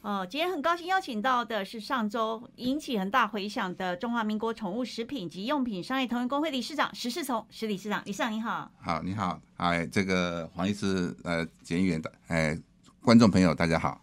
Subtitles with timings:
[0.00, 8.70] 哦，今天很高兴邀请到的是上周引起很大回响的中华民国宠物食品及用品商业同仁工会理事长石世从石理事长，理事长你好。
[8.80, 12.56] 好，你好，哎，这个黄医师，呃，检议员的，哎，
[13.02, 14.00] 观众朋友大家好。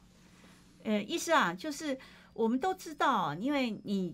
[0.84, 1.98] 呃，医师啊，就是
[2.34, 4.14] 我们都知道，因为你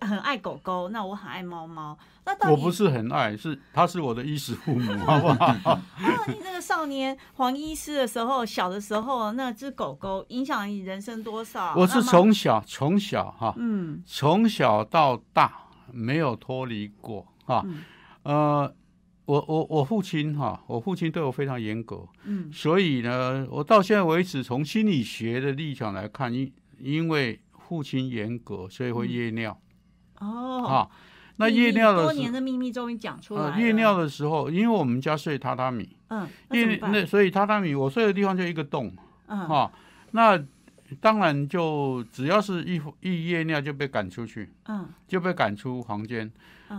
[0.00, 1.96] 很爱狗狗，那我很爱猫猫。
[2.24, 5.44] 那我不是很爱，是他是我的衣食父母，好不好？
[5.44, 5.80] 啊，
[6.28, 11.74] 你那个少年黄医师的时候，小的时候那只狗狗影响你人生多少？
[11.76, 15.52] 我是从小从小哈，嗯从小到大
[15.92, 17.62] 没有脱离过哈。
[17.64, 17.82] 嗯
[18.22, 18.72] 呃，
[19.24, 29.58] 我我我父亲哈，我父亲对我非常严格，嗯所以呢，我到现在为止，从心理学的立场来看，因因为父亲严格，所以会夜尿
[30.22, 30.88] 哦，啊。
[31.36, 33.50] 那夜尿的多年的秘密终于讲出来了。
[33.52, 36.92] 呃，夜尿的时候，因为我们家睡榻榻米，嗯，那怎因为么办？
[36.92, 38.92] 那所以榻榻米我睡的地方就一个洞。
[39.26, 39.72] 嗯哈、
[40.10, 40.38] 那
[41.00, 46.30] 当然就只要是一一夜尿就被赶出去，嗯就被赶出房间。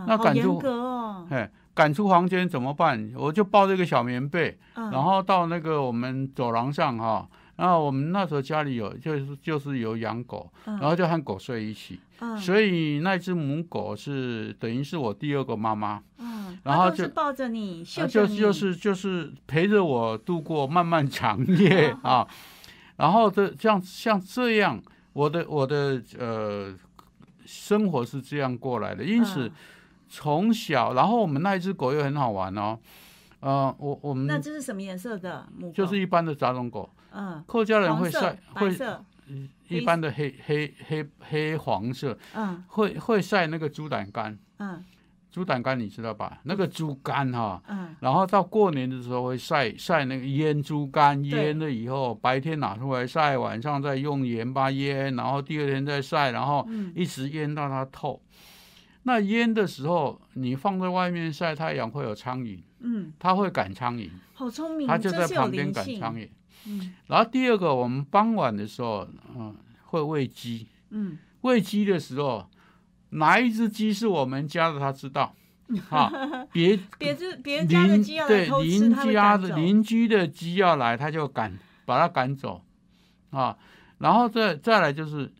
[0.06, 1.26] 那赶出严格哦。
[1.30, 3.12] 哎，赶出房间怎么办？
[3.16, 7.28] 我就抱着一个小棉被，嗯，然后到那个我们走廊上哈。
[7.56, 10.78] 然后我们那时候家里有就是就是有养狗，嗯。
[10.78, 12.36] 然后就和狗睡一起，嗯。
[12.36, 22.26] 所以那只母狗是等于是我第二个妈妈，嗯，然后就是抱着你，啊秀你，就就是就是陪着我度过漫漫长 夜啊。
[22.96, 24.82] 然后这像像这样，
[25.12, 26.74] 我的我的呃
[27.44, 29.52] 生活是这样过来的，因此嗯。
[30.06, 32.78] 从小，然后我们那一只狗又很好玩哦，
[33.40, 35.72] 呃，我我们那这是什么颜色的母狗？
[35.72, 38.76] 就是一般的杂种狗，嗯，客家人会晒会，
[39.68, 42.64] 一般的黑黑黑黑黄色，嗯。
[42.68, 44.84] 会会晒那个猪胆干，嗯。
[45.30, 46.38] 猪胆干你知道吧？
[46.44, 47.96] 那个猪肝哈、嗯。
[48.00, 56.92] 然后到过年的时候会晒晒那个腌猪肝，腌了以后白天拿出来晒，晚上再用盐巴腌，然后第二天再晒，然后嗯。
[56.94, 58.20] 一直腌到它透。
[59.04, 66.28] 那腌的时候，你放在外面晒太阳会有苍蝇，嗯，它会赶苍蝇，好聪明，它就在旁边赶苍蝇。
[66.66, 69.54] 嗯然后第二个，我们傍晚的时候，嗯，
[69.84, 70.66] 会喂鸡。
[70.90, 72.48] 嗯喂鸡的时候，
[73.10, 75.34] 哪一只鸡是我们家的，他知道。
[75.88, 76.12] 啊，
[76.52, 82.62] 别 别只别人家的鸡要来对偷吃，邻家的邻居的鸡要来，他就赶把它赶走
[83.30, 83.56] 啊。
[83.96, 85.32] 然后再再来就是，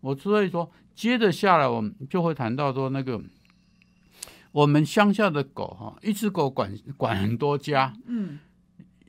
[0.00, 3.20] 我所以说接着下来，我们就会谈到说那个
[4.52, 8.38] 我们乡下的狗哈，一只狗管管很多家，嗯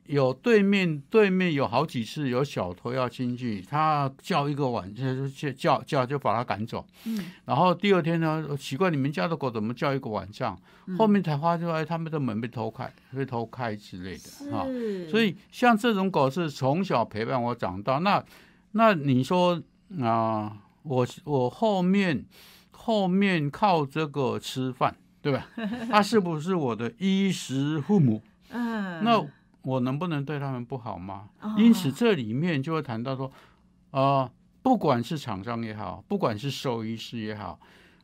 [0.08, 6.84] 有对面对面有好几次有小偷要进去，他叫一个晚就就叫叫就把他赶走。
[7.04, 10.58] 嗯然后第二天呢，奇怪你们家的狗怎么叫一个晚上？
[10.86, 14.64] 嗯后面才发现哎，他们的门被偷开，被偷开之类的哈。
[14.66, 18.24] 是，所以像这种狗是从小陪伴我长大，那
[18.72, 19.60] 那你说
[20.00, 22.24] 啊、我我后面
[22.70, 25.48] 后面靠这个吃饭，对吧？
[25.90, 28.22] 它是不是我的衣食父母？
[28.50, 29.24] 嗯那
[29.66, 31.28] 我能不能对他们不好吗？
[31.40, 33.32] 哦因此这里面就会谈到说，
[33.90, 34.30] 呃，
[34.62, 37.58] 不管是厂商也好，不管是兽医师也好，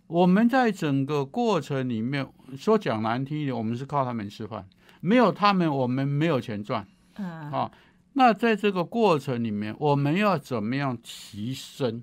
[0.09, 4.67] 我们在整个过程里面，说讲难听一点，我们是靠他们吃饭，
[5.00, 6.84] 没有他们，我们没有钱赚
[7.15, 7.71] 嗯啊。
[8.15, 12.03] 那在这个过程里面，我们要怎么样提升，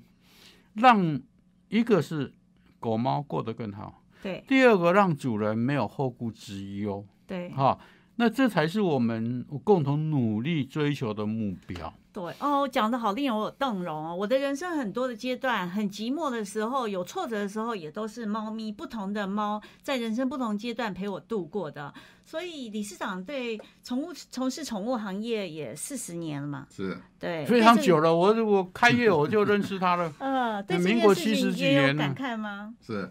[0.75, 1.19] 让
[1.67, 2.31] 一个是
[2.79, 7.05] 狗猫过得更好，对第二个让主人没有后顾之忧。
[7.27, 7.77] 对哈，
[8.21, 11.93] 那这才是我们共同努力追求的目标。
[12.11, 14.13] 对哦，讲的好令我有动容哦。
[14.13, 21.93] 我的人生很多的阶段，很寂寞的时候，有挫折的时候，也都是猫咪不同的猫在人生不同阶段陪我度过的。
[22.25, 27.77] 所以理事长对宠物从事宠物行业也四十年了嘛，是，对，非常。
[27.77, 32.75] 久了，我我开业我就认识他了 呃，对民国件事情70几年了感慨吗？
[32.85, 33.09] 是，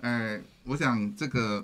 [0.00, 1.62] 呃，我想这个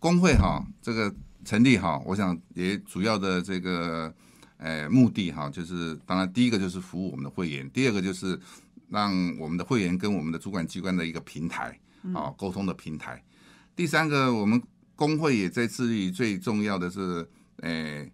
[0.00, 1.14] 工会哈，这个
[1.44, 4.12] 成立哈，我想也主要的这个
[4.56, 8.38] 呃目的哈，就是当然第一个就是服务我们的会员，第二个就是
[8.88, 11.78] 让我们的会员跟我们的主管机关的一个平台
[12.14, 13.22] 啊沟通的平台。
[13.76, 14.62] 第三个，我们
[14.96, 18.06] 工会也在致力于最重要的是，呃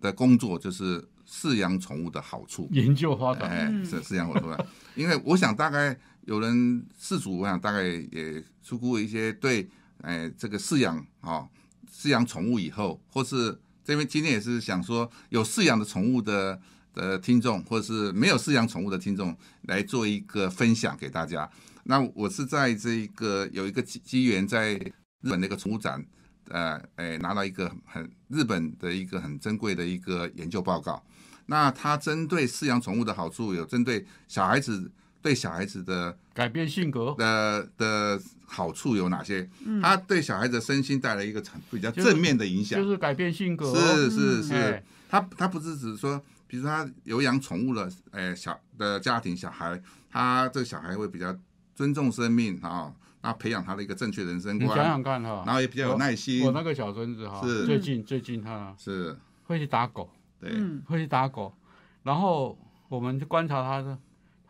[0.00, 2.66] 的工作就是饲养宠物的好处。
[2.72, 3.50] 研究发展。
[3.50, 9.68] 哎，嗯是是这样我说的，因为我想大概有人饲主，我想大概也出过一些对，
[10.00, 11.46] 哎，这个饲养啊、
[11.92, 16.60] 饲养宠物以后，或是这边今天也是想说，有饲养的宠物的
[16.94, 21.50] 的听众，或者是没有饲养宠物的听众，来做一个分享给大家。
[21.84, 26.04] 那我是在这个有一个机机缘，在日本的一个宠物展，
[26.48, 31.02] 呃，哎，拿到一个很日本的一个很珍贵的一个研究报告。
[31.46, 34.90] 那它针对饲养宠物的好处，有针对小孩子
[35.20, 38.20] 对小孩子的改变性格，的的
[38.52, 39.48] 好处有哪些？
[39.80, 42.82] 它对小孩子的身心带来一个很比较正面的影响。
[42.82, 44.54] 就是改变性格，是是是。
[44.54, 49.80] 哎，他他不是只是说，比如说他有养宠物了，哎，小的家庭小孩，
[50.10, 51.32] 他这个小孩会比较
[51.76, 52.92] 尊重生命啊，
[53.22, 56.44] 那培养他的一个正确人生观，你想想看哈，然后也比较有耐心。
[56.44, 57.64] 我，那个小孙子哈，是。
[57.66, 59.16] 最近最近他是。
[59.44, 60.10] 会去打狗，
[60.40, 60.82] 对，嗯。
[60.86, 61.54] 会去打狗，
[62.02, 62.58] 然后
[62.88, 63.98] 我们就观察他的，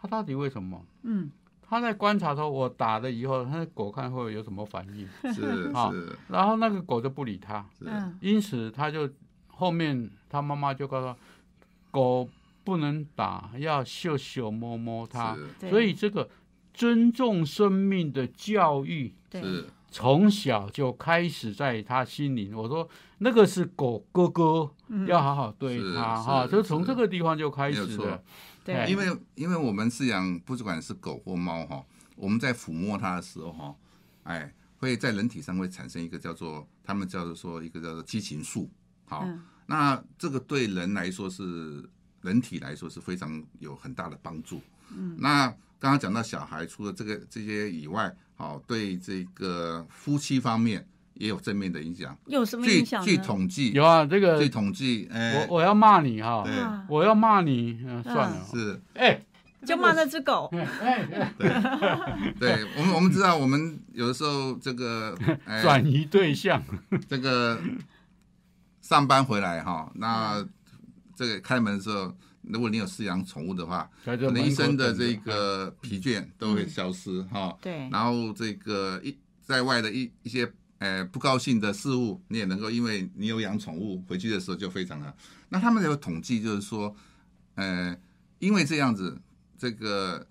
[0.01, 0.85] 他到底为什么？
[1.03, 1.31] 嗯，
[1.71, 6.19] 他在观察说，我打了以后，他的狗看会有什么反应，是 好是。
[6.29, 7.85] 然后那个狗就不理他，是。
[7.87, 8.19] 嗯。
[8.21, 9.09] 因此他就
[9.47, 11.17] 后面他妈妈就告诉他，
[11.93, 12.29] 狗
[12.65, 15.37] 不能打，要秀秀摸摸它，
[15.71, 16.29] 所以这个
[16.75, 19.15] 尊重生命的教育。
[19.31, 19.41] 对。
[19.41, 22.89] 是从小就开始在他心里，我说
[23.19, 28.23] 那个是狗哥哥，嗯要好好对是他是哈，就从这个地方就开始了。
[28.65, 31.85] 对，哎因为因为我们饲养不管是狗或猫哈，
[32.17, 33.75] 我们在抚摸它的时候哈，
[34.25, 38.71] 哎，会在人体上会产生一个叫做他们叫做说一个叫做激情素，
[39.07, 39.43] 好，嗯。
[39.67, 41.89] 那这个对人来说是
[42.23, 44.61] 人体来说是非常有很大的帮助。
[44.91, 45.47] 嗯，那
[45.79, 50.85] 刚刚讲到小孩，除了这个这些以外，好，对这个夫妻方面
[51.21, 52.17] 也有正面的影响。
[52.27, 53.17] 有什么据据影响据？
[53.19, 56.43] 统计，有啊，这个据统计，哎，我我要骂你哈，
[56.89, 58.81] 我要骂你，嗯，算了，是。
[58.95, 59.23] 哎，
[59.67, 60.51] 就骂那只狗，
[60.81, 61.05] 哎
[62.39, 62.65] 对。
[62.79, 65.15] 我们我们知道，我们有的时候这个
[65.45, 65.61] 哎。
[65.61, 66.63] 转移对象，
[67.07, 67.61] 这个
[68.81, 70.43] 上班回来哈，那
[71.15, 77.55] 这个开门的时候，如果你有饲养宠物的话，可能一门口身的这个疲倦都会消失哈。
[77.61, 85.15] 对，然后这个一在外的一一些呃不高兴的事物，你也能够因为你有养宠物，回去的时候就非常好。
[85.51, 86.95] 那他们有统计就是说，
[87.55, 87.97] 呃，
[88.39, 89.21] 因为这样子，
[89.57, 90.27] 这个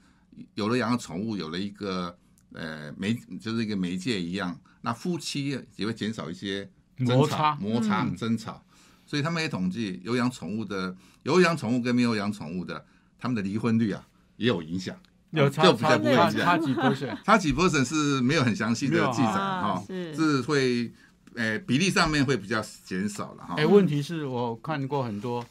[0.56, 2.18] 有了养宠物，有了一个
[2.54, 8.66] 呃媒就是一个媒介一样，那夫妻也会减少一些摩擦摩擦、嗯争吵。
[9.06, 12.86] 所以他们也统计，有养宠物的，有养宠物跟没有养宠物的，
[13.18, 14.08] 他们的离婚率啊
[14.38, 14.96] 也有影响。
[15.32, 16.32] 有差就比较不会这样。
[16.32, 20.16] 差 差几 percent，它几 percent 是没有很详细的记载啊哈，是。
[20.16, 20.92] 是会，
[21.36, 23.56] 呃，比例上面会比较减少了哈。
[23.58, 23.66] 哎，。
[23.66, 25.46] 问题是我看过很多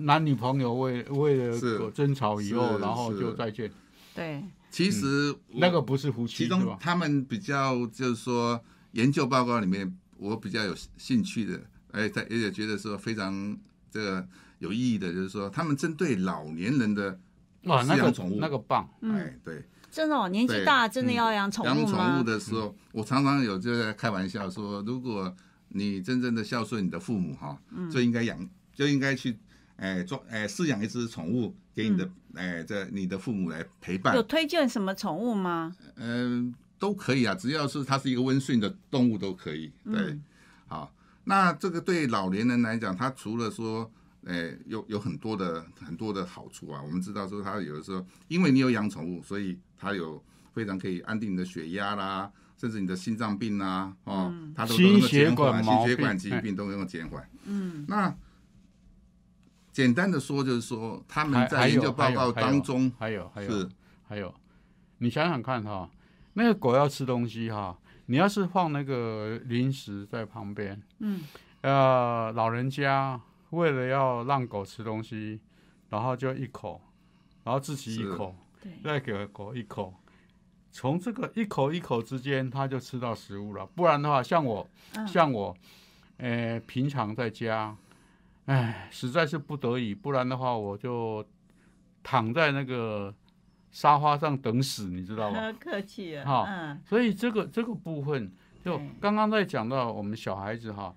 [0.00, 3.70] 男女朋友为为了争吵以后，然后就再见，
[4.14, 6.48] 对，其实我那个不是夫妻其？
[6.48, 8.60] 中他们比较就是说
[8.92, 11.60] 研究报告里面，我比较有兴趣的，
[11.92, 13.56] 哎，在而且觉得说非常
[13.90, 14.28] 这个
[14.58, 17.18] 有意义的，就是说他们针对老年人的，
[17.66, 18.38] 哇，那个宠物。
[18.40, 22.22] 那个棒，嗯，哎，对，真的哦，年纪大真的嗯要养宠物养宠物？
[22.22, 25.34] 的时候，我常常有就在开玩笑说，如果
[25.68, 27.90] 你真正的孝顺你的父母哈，嗯。
[27.90, 29.36] 就应该养，就应该去，
[29.76, 34.14] 哎，做，哎，饲养一只宠物给你的，哎，这你的父母来陪伴。
[34.14, 35.74] 嗯有，推荐什么宠物吗？
[35.96, 39.72] 嗯，都可以啊，只要是它是一个温顺的动物都可以。
[39.84, 40.22] 对，嗯。
[40.68, 40.92] 好，
[41.24, 43.90] 那这个对老年人来讲，他除了说，
[44.26, 46.82] 诶、有有很多的很多的好处啊。
[46.82, 50.22] 我们知道说，它有的时候因为你有养宠物，所以它有
[50.52, 57.28] 非常可以安定你的血压啦，甚至你的心脏病啊，哦，它都都能够心血减缓，管心血管疾病都能够减缓。
[57.44, 58.14] 嗯，那
[59.72, 63.68] 简单的说，就是说他们在研究报告还有还有当中还有还有是
[64.08, 64.34] 还有，
[64.98, 65.88] 你想想看哈，
[66.32, 71.20] 那个狗要吃东西哈，你要是放那个零食在旁边，嗯，
[71.60, 75.40] 呃，老人家为了要让狗吃东西，
[75.88, 76.80] 然后就一口，
[77.44, 78.34] 然后自己一口，
[78.82, 79.94] 再给狗一口，
[80.72, 83.64] 从这个一口一口之间，它就吃到食物了。
[83.64, 85.06] 不然的话，像我，嗯。
[85.06, 85.56] 像我，
[86.18, 87.76] 呃，平常在家，
[88.46, 91.24] 哎，实在是不得已，不然的话，我就
[92.02, 93.14] 躺在那个
[93.70, 95.52] 沙发上等死，你知道吗？
[95.60, 98.32] 客气了，好嗯，所以这个这个部分，
[98.64, 98.90] 就对。
[99.00, 100.94] 刚刚在讲到我们小孩子哈，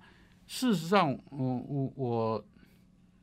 [0.50, 2.44] 事实上，我我我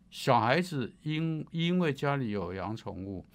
[0.10, 3.25] 小孩子因因为家里有养宠物，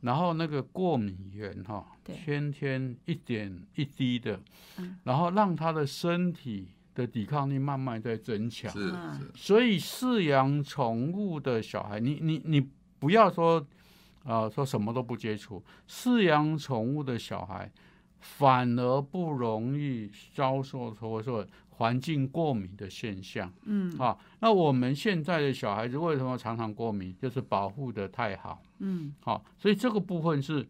[0.00, 4.40] 然后那个过敏源哈对，天天一点一滴的
[4.78, 8.68] 嗯，然后让他的身体的抵抗力慢慢在增强。
[8.72, 8.92] 是
[9.32, 13.64] 所以饲养宠物的小孩，你你你不要说，
[14.24, 17.70] 啊、说什么都不接触，饲养宠物的小孩
[18.18, 23.52] 反而不容易遭受或者说环境过敏的现象。
[23.64, 27.14] 嗯啊，那我们现在的小孩子为什么常常过敏？
[27.20, 28.62] 就是保护的太好。
[28.78, 30.66] 嗯好、所以这个部分是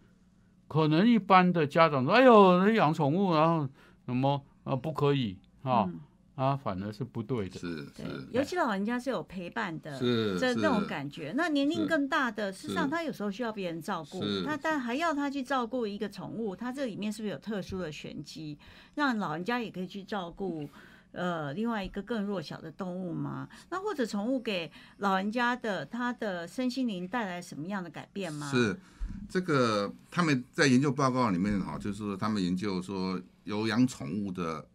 [0.69, 3.69] 可能一般的家长说：“哎呦，那养宠物，然后
[4.05, 6.01] 什么啊不可以啊、嗯
[6.37, 7.59] 啊，反而是不对的。
[7.59, 11.33] 是对是，尤其老人家是有陪伴的，是是这那种感觉。
[11.37, 18.57] 那年龄更大的，事实上他有时候需要别人照顾，他但还要他去照顾一个宠物，他这里面是不是有特殊的玄机，
[18.95, 20.69] 让老人家也可以去照顾？
[21.17, 23.49] 呃，另外一个更弱小的动物吗？
[23.71, 28.51] 那或者宠物给老人家的他的身心灵带来什么样的改变吗？
[28.51, 28.79] 是
[29.27, 34.69] 这个他们在研究报告里面哈，就是说他们研究说有养宠物的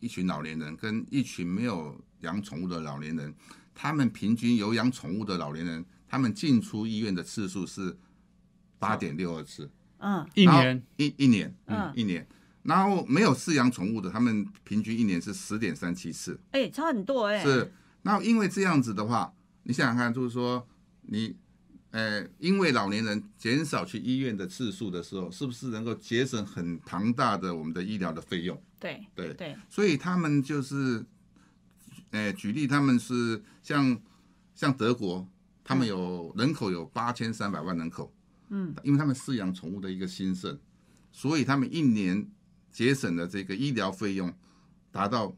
[0.00, 3.34] 一群老年人跟一群没有养宠物的老年人，
[3.74, 7.96] 他们平均有养宠物的老年人，他们进出医院的次数是
[8.78, 12.26] 八点六二次，嗯一年一一年，嗯一年。
[12.68, 16.38] 然后没有饲养宠物的，他们平均一年是十点三七次。
[16.50, 17.72] 哎、差很多哎、是，
[18.02, 19.32] 那因为这样子的话，
[19.62, 20.68] 你想想看，就是说
[21.00, 21.34] 你，
[21.92, 28.62] 呃，因为老年人减少去医院的次数的时候，是不是能够节省很庞大的我们的医疗的费用？
[28.78, 31.02] 对对，对，所以他们就是，
[32.10, 33.98] 呃，举例，他们是像
[34.54, 35.26] 像德国，
[35.64, 38.12] 他们有人口有八千三百万人口，
[38.50, 40.58] 嗯，因为他们饲养宠物的一个兴盛，
[41.10, 42.28] 所以他们一年
[42.70, 44.32] 节省的这个医疗费用
[44.90, 45.34] 达到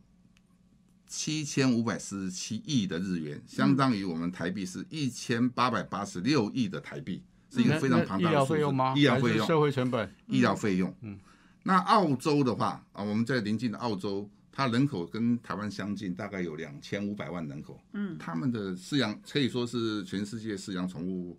[1.07, 8.95] 七千五百四十七亿的日元，相当于我们台币是一千八百八十六亿的台币，是一个非常庞大的数字费用吗？
[8.97, 10.15] 医疗费用，还是社会成本？
[10.29, 10.95] 医疗费用。
[11.01, 11.19] 嗯，
[11.65, 17.81] 那澳洲的话啊，我们在邻近的澳洲，它人口跟台湾相近，大概有两千五百万人口。
[17.93, 21.37] 嗯，他们的饲养可以说是全世界饲养宠物，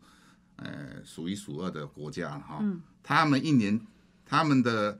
[0.58, 2.60] 呃，数一数二的国家哈。
[2.62, 3.80] 嗯，他们一年
[4.26, 5.00] 他们的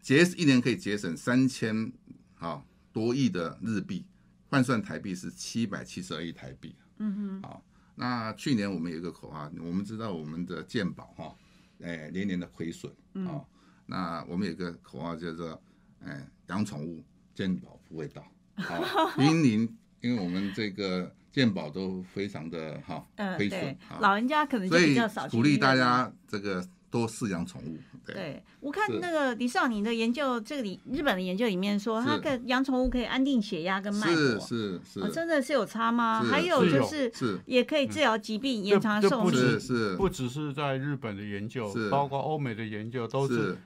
[0.00, 1.92] 节一年可以节省三千
[2.38, 4.04] 啊多亿的日币，
[4.48, 6.74] 换算台币是七百七十二亿台币。
[6.98, 7.64] 嗯哼，好。
[7.96, 11.36] 那去年我们有一个口号，我们知道我们的健保哈，
[11.82, 12.90] 哎，年年的亏损，
[13.26, 13.44] 啊，
[13.84, 15.62] 那我们有一个口号叫做，
[16.02, 17.04] 哎，养宠物
[17.34, 32.08] 健保不会倒，好， 因您，因为我们这个健保都非常的哈嗯、亏损，，啊，老人家可能就所以比较少鼓励大家这个多饲养宠物，对，对，我看那个李少宁的研究，这个里日本的研究里面说，是。
[32.08, 36.20] 它可养宠物可以安定血压跟脉是搏，是是哦，真的是有差吗？
[36.24, 36.30] 是。
[36.30, 37.38] 还有就是是。
[37.46, 39.32] 也可以治疗疾病、延长寿命。
[39.32, 39.96] 是是。
[39.96, 43.58] 不只是在日本的研究，包括欧美的研究，都是是，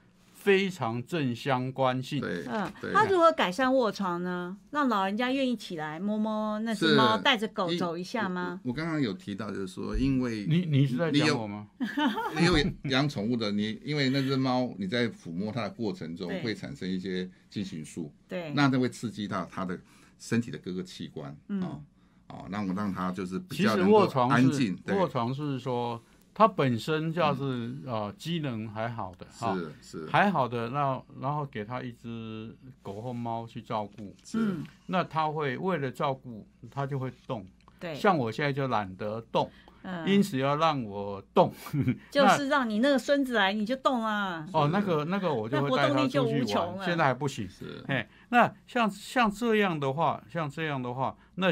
[0.44, 2.20] 非常正相关性。
[2.20, 4.54] 对，嗯对，它如何改善卧床呢？
[4.72, 8.60] 让老人家愿意起来摸摸那只猫，带着狗走一下吗？
[8.62, 11.66] 我我刚刚有提到，就是说，因为你你是在你有讲我吗？
[12.38, 12.58] 你有
[12.90, 19.78] 养宠物的，你因为那只猫，你在抚摸它的过程中会产生一些进行素，对，那它会刺激到它的
[20.18, 21.82] 身体的各个器官，嗯哦
[22.28, 26.02] 哦，让我让它就是比较能够安静，对，卧床是说
[26.34, 29.72] 它本身就是呃机能还好的哈，是。
[29.80, 34.38] 是还好的，那然后给它一只狗或猫去照顾，是。
[34.40, 37.46] 嗯，那它会为了照顾它就会动，
[37.78, 39.48] 对，像我现在就懒得动，
[39.82, 40.08] 嗯。
[40.08, 41.52] 因此要让我动。
[42.10, 44.44] 就是让你那个孙子来你就动啊。
[44.52, 47.48] 哦，那个那个我就会带它活动力就出去玩，现在还不行。
[47.48, 47.84] 是。
[47.86, 51.46] 哎，那像像这样的话，像这样的话，那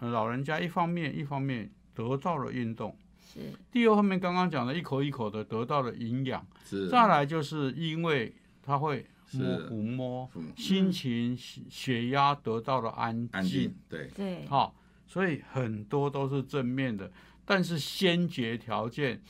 [0.00, 2.96] 呃老人家一方面一方面得到了运动，
[3.32, 14.74] 是，第二方面刚刚讲的一口一口的得到了营养，是，再来就是因为他会摸是抚摸，嗯心情血血压得到了安安静，对，对，好，
[15.06, 17.10] 所以很多都是正面的，
[17.44, 19.22] 但是先决条件，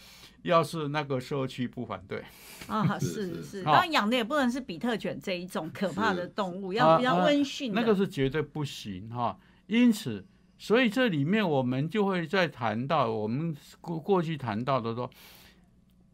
[0.42, 2.25] 要是那个社区不反对，
[2.66, 7.80] 啊，是是当然养的也不能是比特犬这一种可怕的动物，要比较啊温驯的。
[7.80, 9.38] 那个是绝对不行哈。
[9.68, 10.23] 因此，
[10.62, 15.11] 所以这里面我们就会再谈到我们过过去谈到的说，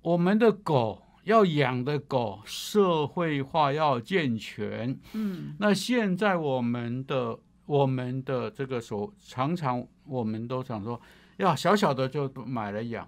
[0.00, 4.99] 我们的狗要养的狗社会化要健全。
[5.12, 10.99] 嗯，那现在我们的我们的这个所常常我们都想说，
[11.37, 13.07] 要小小的就买了养，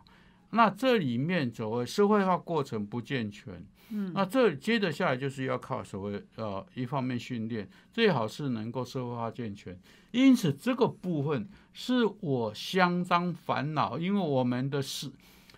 [0.51, 9.79] 那这里面所谓社会化过程不健全，嗯，那这接着下来就是要靠所谓呃一方面训练，最好是能够社会化健全。
[10.13, 15.11] 因此这个部分是我相当烦恼，因为我们的市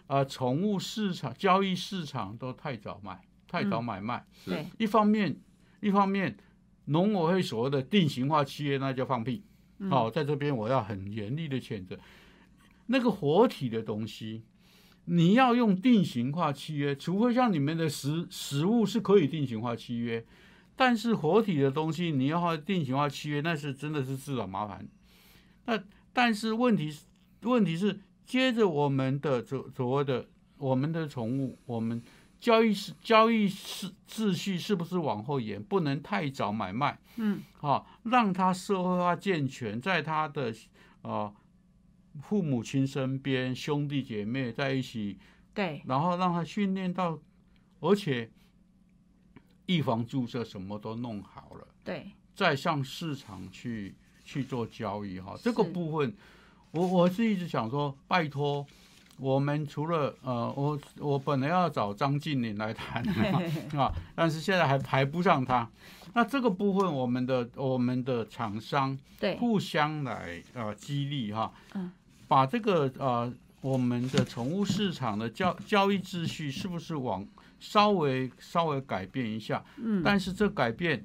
[0.06, 4.24] 啊宠物市场交易市场都太早卖，太早买卖。
[4.44, 5.36] 对，一方面，
[5.80, 6.36] 一方面，
[6.86, 9.44] 农委会所谓的定型化企业那叫放屁。
[9.90, 11.98] 好、在这边我要很严厉的谴责，
[12.86, 14.44] 那个活体的东西，
[15.06, 20.24] 你要用定型化契约，除非像你们的食食物是可以定型化契约，
[20.76, 24.86] 但是活体的东西你要定型化契约，那是真的是自找麻烦。
[25.66, 25.82] 那
[26.12, 27.04] 但是问题是，
[27.42, 30.26] 问题是接着我们的所所谓的
[30.58, 32.00] 我们的宠物，我们
[32.38, 35.62] 交易是交易是秩序是不是往后延？
[35.62, 40.52] 不能太早买卖，嗯，好、让它社会化健全，在它的
[41.02, 41.32] 呃
[42.20, 45.18] 父母亲身边，兄弟姐妹在一起，
[45.54, 47.18] 对，然后让他训练到，
[47.80, 48.30] 而且
[49.66, 51.66] 预防注射什么都弄好了。
[51.82, 55.34] 对，再上市场去去做交易哈。
[55.42, 56.14] 这个部分，
[56.70, 58.66] 我我是一直想说，拜托，
[59.18, 63.02] 我们除了呃，我我本来要找张静玲来谈
[63.78, 65.68] 啊，但是现在还排不上他。
[66.14, 71.90] 那这个部分，我们的我们的厂商对，互相来呃激励哈，嗯，
[72.32, 77.26] 把这个呃我们的宠物市场的交交易秩序是不是往
[77.60, 79.62] 稍微稍微改变一下？
[79.76, 81.04] 嗯，但是这改变，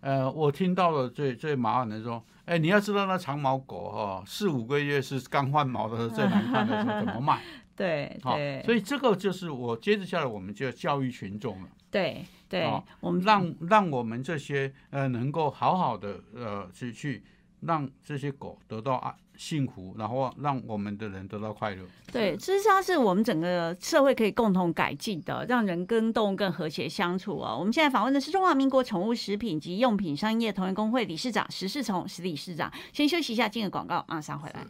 [0.00, 7.40] 呃，我听到了最最麻烦的说，哎，你要知道那长毛狗哈、四五个月是刚换毛的时候最难看的时候怎么卖？
[7.76, 17.22] 对好、对，所以这个就是我接着下来我们就要教育群众了，对对好，我们让让我们这些呃能够好好的呃去去
[17.60, 21.82] 让这些狗得到爱幸福，然后让我们的人得到快乐。
[22.12, 27.56] 对，事实上是我们整个社会可以共同改进的，让人跟动物更和谐相处哦。
[27.58, 32.72] 我们现在访问的是中华民国宠物食品及用品商业同仁工会理事长石世从石理事长。
[32.92, 34.64] 先休息一下，进个广告，马上回来。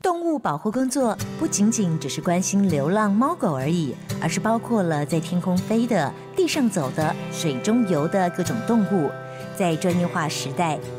[0.00, 9.10] 动物保护工作不仅仅只是关心流浪猫狗而已，而是包括了在天空飞的、地上走的、水中游的各种动物。
[9.56, 10.78] 在专业化时代，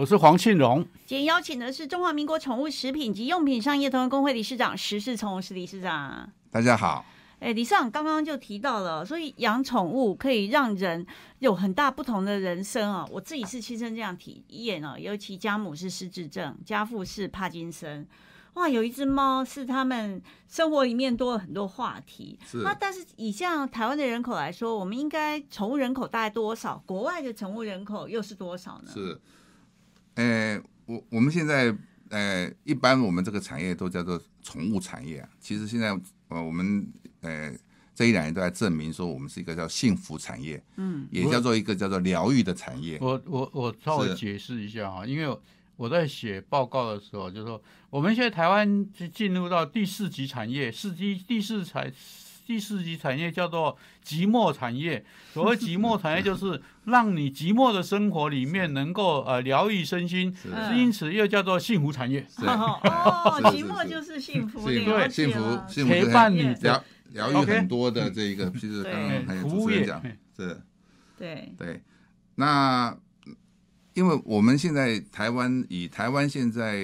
[0.00, 6.26] 我是黄庆荣，今天邀请的是中华民国宠物食品及用品商业同仁工会理事长石世从石理事长。
[6.50, 7.04] 大家好，
[7.38, 11.06] 哎，理事长刚刚就提到了，所以养宠物可以让人
[11.40, 13.06] 有很大不同的人生啊。
[13.10, 18.08] 我自己是亲身这样体验啊，尤其家母是失智症，家父是帕金森。
[18.54, 22.38] 哇，有一只猫是他们生活里面多了很多话题。
[22.50, 26.82] 是那但是以像台湾的人口来说，我们应该宠物人口大概多少？
[26.86, 28.90] 国外的宠物人口又是多少呢？
[28.90, 29.20] 是，
[30.14, 31.74] 呃，我我们现在
[32.08, 35.28] 呃，一般我们这个产业都叫做宠物产业啊。
[35.40, 35.88] 其实现在
[36.28, 36.86] 呃，我们
[37.20, 37.52] 呃
[37.94, 42.98] 这一两年都在证明说，我们是一个叫幸福产业，嗯，也叫做一个叫做疗愈的产业。
[43.00, 45.38] 我我我稍微解释一下哈，因为
[45.76, 51.92] 我在写报告的时候就说，我们现在台湾是进入到第四级产业，四级第四产
[52.50, 55.04] 第四级产业叫做寂寞产业。
[55.32, 60.34] 所谓寂寞产业，就是让你寂寞的生活里面能够呃疗愈身心，
[60.74, 62.44] 因此又叫做幸福产业，是。
[62.44, 62.80] 哦，
[63.52, 70.02] 寂寞就是幸福，幸了解福幸福幸福陪伴你疗疗愈很多的这一个，其实刚刚还有服务业主持人讲，
[70.36, 70.60] 是。
[71.16, 71.80] 对，对，
[72.34, 72.96] 那
[73.94, 76.80] 因为我们现在台湾以台湾现在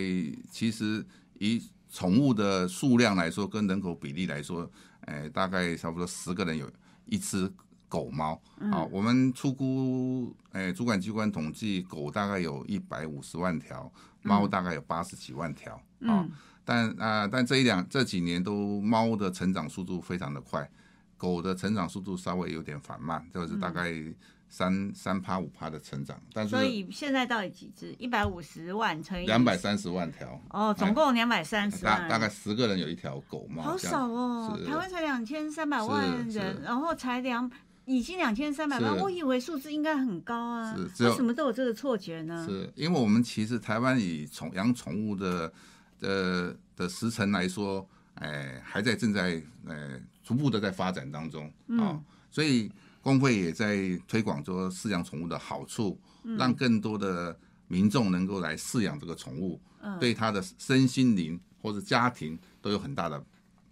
[0.48, 1.04] 其实
[1.40, 4.70] 以宠物的数量来说，跟人口比例来说，
[5.06, 6.70] 哎，大概差不多十个人有
[7.06, 7.50] 一只
[7.88, 8.40] 狗猫。
[8.70, 13.90] 啊、我们出估，哎，主管机关统计，狗大概有一百五十万条，
[14.22, 15.74] 猫大概有八十几万条。
[15.74, 16.30] 啊、嗯
[16.64, 20.68] 但啊、但这一两这几年都猫的成长速度非常的快，
[21.16, 23.92] 狗的成长速度稍微有点缓慢，就是大概
[24.48, 27.92] 三三趴五趴的成长，但是所以现在到底几只？
[27.98, 34.58] 一百五十万乘以两百三十万条，哦，总共两百三十万，大大概十个人有一条狗猫，好少哦。
[34.66, 37.50] 台湾才两千三百万人，然后才两
[37.84, 42.46] 已经两千三百万，我以为数字应该很高啊，为什么都有这个错觉呢？
[42.48, 45.52] 是因为我们其实台湾以宠养宠物的
[45.98, 52.70] 的的时程来说，哎，还在正在呃逐步的在发展当中啊、嗯所以
[53.06, 53.76] 工会也在
[54.08, 57.38] 推广说饲养宠物的好处，嗯让更多的
[57.68, 63.22] 民众能够来饲养这个宠物，嗯对他的身心灵或者家庭都有很大的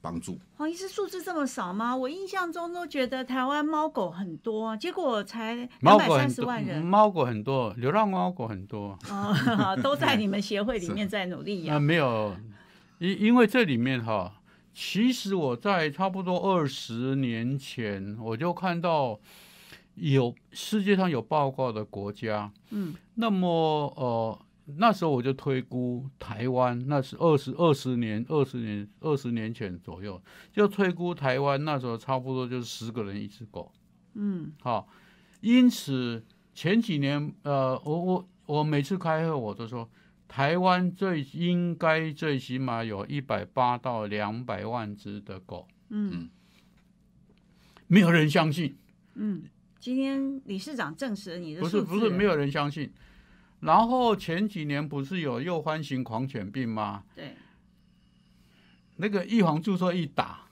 [0.01, 0.39] 帮助。
[0.57, 1.97] 黄医师数字这么少吗？
[1.97, 8.97] 我印象中都觉得台湾猫狗很多，结果才两百三十万人猫狗很多，流浪猫狗很多。
[9.11, 9.35] 哦，
[9.83, 11.81] 都在你们协会里面 在努力啊，呀。
[11.81, 12.37] 没有，
[12.99, 14.33] 因因为这里面哈，
[14.75, 19.21] 其实我在差不多二十年前，我就看到
[19.95, 23.49] 有世界上有报告的国家，嗯，那么
[23.97, 24.39] 呃
[24.79, 30.21] 那时候我就推估台湾，那是二十二十年、二十年、二十年前左右，
[30.53, 33.71] 就推估台湾那时候差不多就是十个人一只狗，
[34.15, 34.53] 嗯。
[34.61, 34.89] 好，
[35.41, 39.89] 因此前几年呃，我我我每次开会我都说。
[40.35, 46.29] 台湾最应该最起码有一百八到两百万只的狗，嗯。
[47.87, 48.77] 没有人相信，
[49.15, 49.45] 嗯，
[49.79, 52.93] 今天理事长证实了你的不，是不是没有人相信。
[53.61, 57.05] 然后前几年不是有又欢型狂犬病吗？
[57.15, 57.37] 对，
[58.97, 60.49] 那个预防注射一打，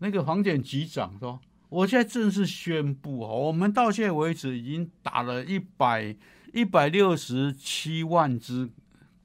[0.00, 6.14] 那个防检局长说：“我现在正式宣布哦，我们到现在为止已经打了一百
[6.52, 8.68] 一百六十七万只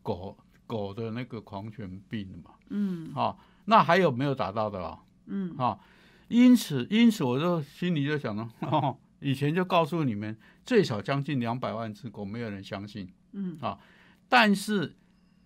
[0.01, 0.37] 狗
[0.67, 4.99] 狗的那个狂犬病嘛。”嗯好、那还有没有打到的啊？
[5.25, 5.79] 嗯啊，
[6.29, 13.77] 因此，因此我就心里就想了， 哦，以前就告诉你们，最少将近两百万只狗，没有人相信嗯啊。
[14.29, 14.95] 但是，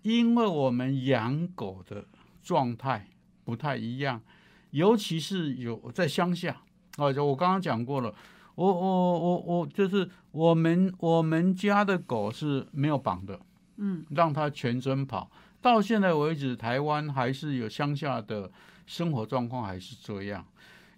[0.04, 2.06] 因为我们养狗的
[2.44, 3.08] 状态
[3.44, 4.22] 不太一样，
[4.70, 6.62] 尤其是有在乡下
[6.98, 8.14] 啊，就我刚刚讲过了，
[8.54, 13.40] 我我我我就是我们我们家的狗是没有绑的，
[13.78, 15.30] 嗯让他全身跑。
[15.62, 18.52] 到现在为止，台湾还是有乡下的
[18.86, 20.46] 生活状况还是这样，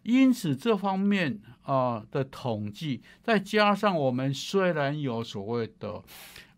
[0.03, 6.03] 因此这方面啊、的统计，再加上我们虽然有所谓的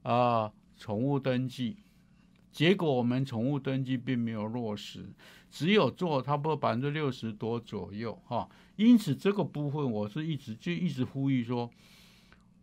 [0.01, 1.77] 啊宠物登记，
[2.51, 5.08] 结果我们宠物登记并没有落实，
[5.51, 11.69] 只有做差不多百分之六十多左右哈、因此这个部分我是一直就一直呼吁说，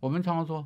[0.01, 0.65] 我们常常说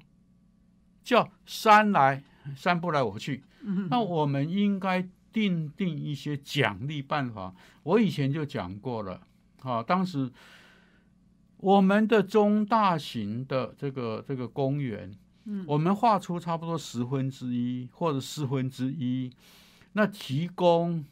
[1.04, 2.24] 叫山来
[2.56, 3.44] 山不来我去，
[3.90, 7.54] 那我们应该定定一些奖励办法。
[7.84, 9.22] 我以前就讲过了，
[9.62, 10.32] 啊，当时
[11.58, 19.32] 我们的中大型的这个这个公园，嗯我们划出差不多十分之一或者四分之一，
[19.94, 21.06] 那提供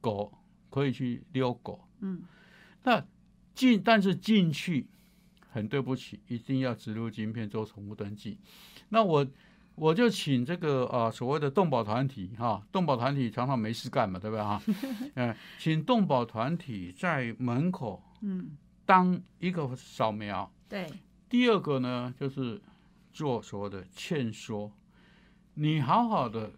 [0.00, 0.32] 狗
[0.70, 2.22] 可以去遛狗，嗯
[2.82, 3.04] 那
[3.54, 4.86] 进但是进去
[5.50, 8.38] 很对不起，一定要植入晶片做宠物登记。
[8.88, 9.26] 那我
[9.76, 14.62] 我就请这个呃所谓的动保团体哈，动保团体常常没事干嘛，对不对哈？
[15.16, 18.56] 嗯， 请动保团体在门口嗯，
[18.86, 20.50] 当一个扫描。
[20.68, 20.86] 对，
[21.28, 22.60] 第二个呢，就是
[23.12, 24.70] 做所谓的劝说，
[25.54, 26.52] 你好好的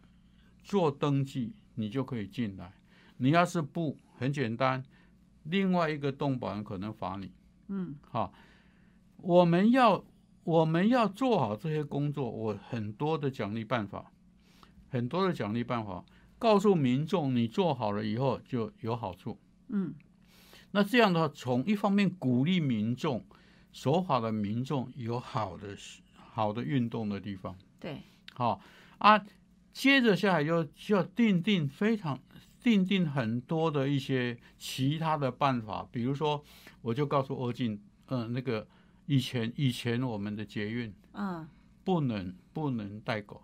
[0.62, 2.72] 做登记，你就可以进来。
[3.16, 4.84] 你要是不，很简单，
[5.44, 7.32] 另外一个动保人可能罚你。
[7.68, 8.32] 嗯好，
[9.16, 10.04] 我们要
[10.46, 14.12] 我们要做好这些工作，我很多的奖励办法，
[14.88, 16.04] 很多的奖励办法，
[16.38, 19.36] 告诉民众你做好了以后就有好处。
[19.70, 19.92] 嗯
[20.70, 23.24] 那这样的话，从一方面鼓励民众，
[23.72, 25.76] 守法的民众有好的
[26.14, 28.60] 好的运动的地方，对，好
[28.98, 29.20] 啊。
[29.72, 32.18] 接着下来就就要定定非常
[32.62, 36.42] 定定很多的一些其他的办法，比如说，
[36.82, 38.66] 我就告诉欧进，嗯、那个
[39.06, 41.48] 以前以前我们的捷运嗯。
[41.84, 43.40] 不能不能带狗，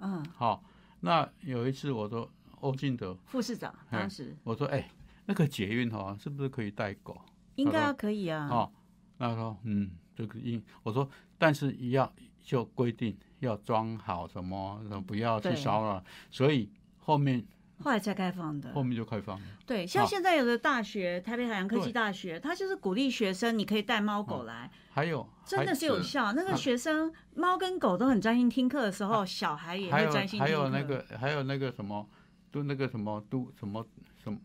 [0.00, 0.62] 嗯，好，
[1.00, 4.36] 那有一次我说欧进德，副市长哎当时。
[4.44, 4.86] 我说哎，
[5.24, 7.18] 那个捷运哈、是不是可以带狗？
[7.54, 8.70] 应该要可以啊，哦，
[9.16, 11.08] 那他说嗯，这个应我说，
[11.38, 15.56] 但是要就规定要装好什么，不要去对。
[15.56, 17.42] 烧了，所以后面
[17.82, 18.82] 后来才开放的后。
[18.82, 19.46] 面就开放了。
[19.66, 26.32] 对，像好现在有的大学，台北海洋科技大学，它就是鼓励学生，你可以带猫狗来，还有真的是有效。
[26.32, 30.44] 那个啊学生猫跟狗都很专心听课的时候，小孩也会还专心听课。
[30.44, 32.08] 还有那个还有那个什么，
[32.50, 33.86] 都那个什么都什么
[34.22, 34.38] 什么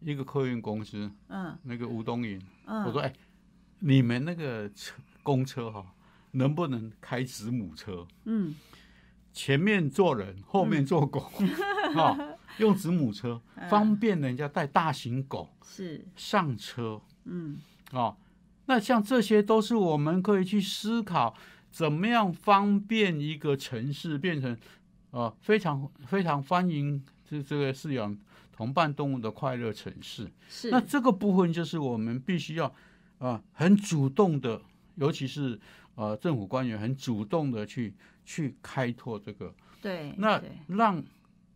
[0.00, 3.12] 一个客运公司，嗯那个吴东营，嗯，我说哎，
[3.80, 5.84] 你们那个车公车哈、
[6.30, 8.06] 能不能开子母车？
[8.24, 8.54] 嗯
[9.30, 11.30] 前面坐人，后面坐狗，
[11.94, 12.18] 啊、
[12.58, 13.68] 用子母车嗯。
[13.68, 16.04] 方便人家带大型狗是。
[16.14, 17.00] 上车。
[17.24, 17.58] 嗯。
[17.92, 18.16] 啊、
[18.66, 21.34] 那像这些都是我们可以去思考，
[21.70, 24.56] 怎么样方便一个城市变成
[25.10, 28.16] 呃非常非常欢迎这这个饲养
[28.52, 30.30] 同伴动物的快乐城市。
[30.48, 30.70] 是。
[30.70, 32.72] 那这个部分就是我们必须要
[33.18, 34.60] 啊、很主动的，
[34.96, 35.58] 尤其是
[35.94, 37.94] 呃政府官员很主动的去
[38.24, 39.52] 去开拓这个。
[39.80, 40.50] 对那对。
[40.68, 41.02] 让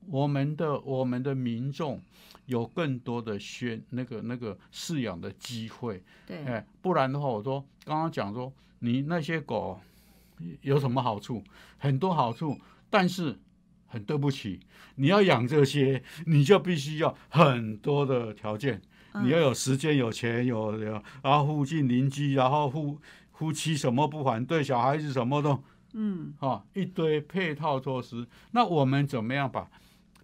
[0.08, 2.00] 我们的我们的民众
[2.46, 9.80] 有更多的宣那个那个饲养的机会，对，哎，不然的话，我说刚刚讲说你那些狗
[10.60, 11.42] 有什么好处？
[11.78, 12.58] 很多好处，
[12.90, 13.38] 但是
[13.86, 14.58] 很对不起，
[14.96, 19.24] 你要养这些，你就必须要很多的条件，嗯。
[19.24, 22.98] 你要有时间、有钱、有有，然后附近邻居，然后夫
[23.32, 25.62] 夫妻什么不反对，小孩子什么都
[25.92, 26.34] 嗯。
[26.40, 28.26] 啊，一堆配套措施。
[28.50, 29.70] 那我们怎么样把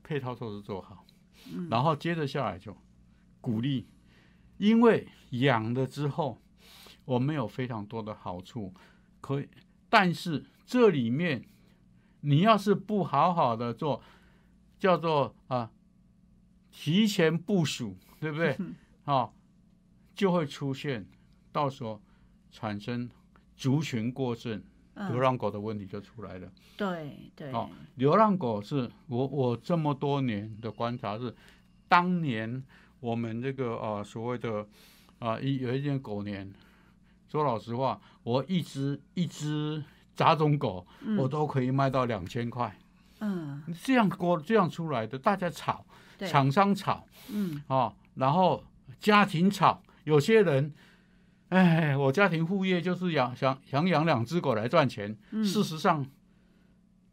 [0.09, 1.05] 配套措施做好？
[1.53, 2.75] 嗯然后接着下来就
[3.43, 3.87] 鼓励，
[4.57, 6.41] 因为养了之后，
[7.05, 8.73] 我们有非常多的好处，
[9.21, 9.49] 可以，
[9.91, 11.45] 但是这里面
[12.23, 14.03] 你要是不好好的做，
[14.79, 15.71] 叫做啊
[16.71, 18.57] 提前部署，对不对？
[19.05, 19.31] 啊，
[20.15, 21.07] 就会出现
[21.53, 22.01] 到时候
[22.51, 23.11] 产生
[23.57, 24.63] 族群过剩、
[25.11, 26.51] 流嗯，浪狗的问题就出来了。
[26.77, 31.33] 对对，哦流浪狗是我我这么多年的观察是，
[31.87, 32.61] 当年
[32.99, 34.67] 我们这个呃所谓的
[35.21, 36.53] 啊一有一件狗年，
[37.29, 39.83] 说老实话，我一只一只
[40.17, 40.85] 杂种狗，
[41.17, 42.77] 我都可以卖到两千块，
[43.21, 43.63] 嗯。
[43.85, 45.87] 这样过这样出来的，大家吵，
[46.27, 47.63] 厂商吵嗯。
[47.69, 48.65] 啊、然后
[48.99, 50.75] 家庭吵，有些人。
[51.49, 55.17] 哎，我家庭副业就是养想想养两只狗来赚钱。
[55.31, 56.05] 嗯事实上，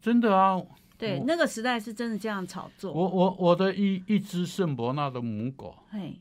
[0.01, 0.61] 真的啊，
[0.97, 6.19] 对，那个时代是真的这样炒作，我我我的一一只圣伯纳的母狗，嘿，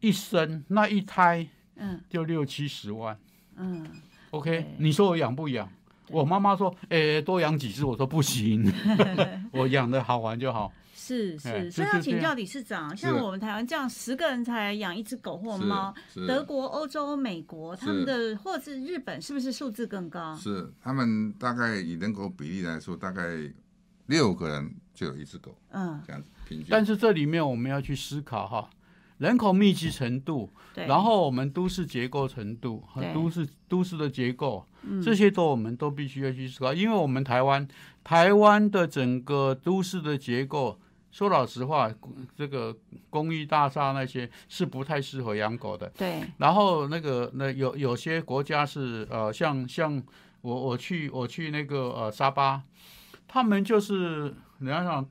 [0.00, 3.18] 一生那一胎嗯就六七十万。
[3.56, 3.84] 嗯
[4.30, 5.68] ，OK，你说我养不养？
[6.10, 8.72] 我妈妈说，哎、多养几只，我说不行，
[9.52, 10.72] 我养的好玩就好。
[11.08, 15.94] 是哎是，所以要请教理事长，像我们台湾这样十个人才养一只狗或是猫，
[16.26, 20.36] 德国、欧洲、美国他们的或者是日本，是不是数字更高？
[20.36, 23.22] 是他们大概以人口比例来说，大概
[24.06, 26.66] 六个人就有一只狗，嗯，这样子平均。
[26.68, 28.70] 但是这里面我们要去思考哈，
[29.18, 37.66] 人口密集程度，对，然后我们都市结构程度和都市都市的结构，嗯这些都我们都必须要去思考，因为我们台湾
[38.04, 40.78] 台湾的整个都市的结构，
[41.10, 41.90] 说老实话，
[42.36, 42.76] 这个
[43.10, 45.88] 公寓大厦那些是不太适合养狗的。
[45.96, 50.02] 对，然后那个那有有些国家是呃，像像
[50.42, 52.62] 我我去我去那个呃沙巴，
[53.26, 55.08] 他们就是你要想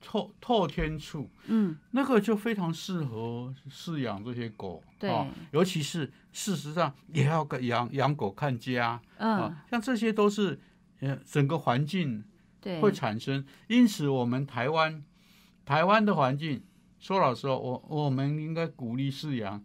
[0.00, 10.58] 透透天处，嗯，那个就非常适合饲养这些狗，对哦尤其是事实上也要跟养养狗看家嗯啊，，像这些都是
[11.00, 12.24] 呃整个环境
[12.60, 15.02] 对，会产生，因此我们台湾
[15.64, 16.62] 台湾的环境，
[16.98, 19.62] 说老实话，我我们应该鼓励饲养，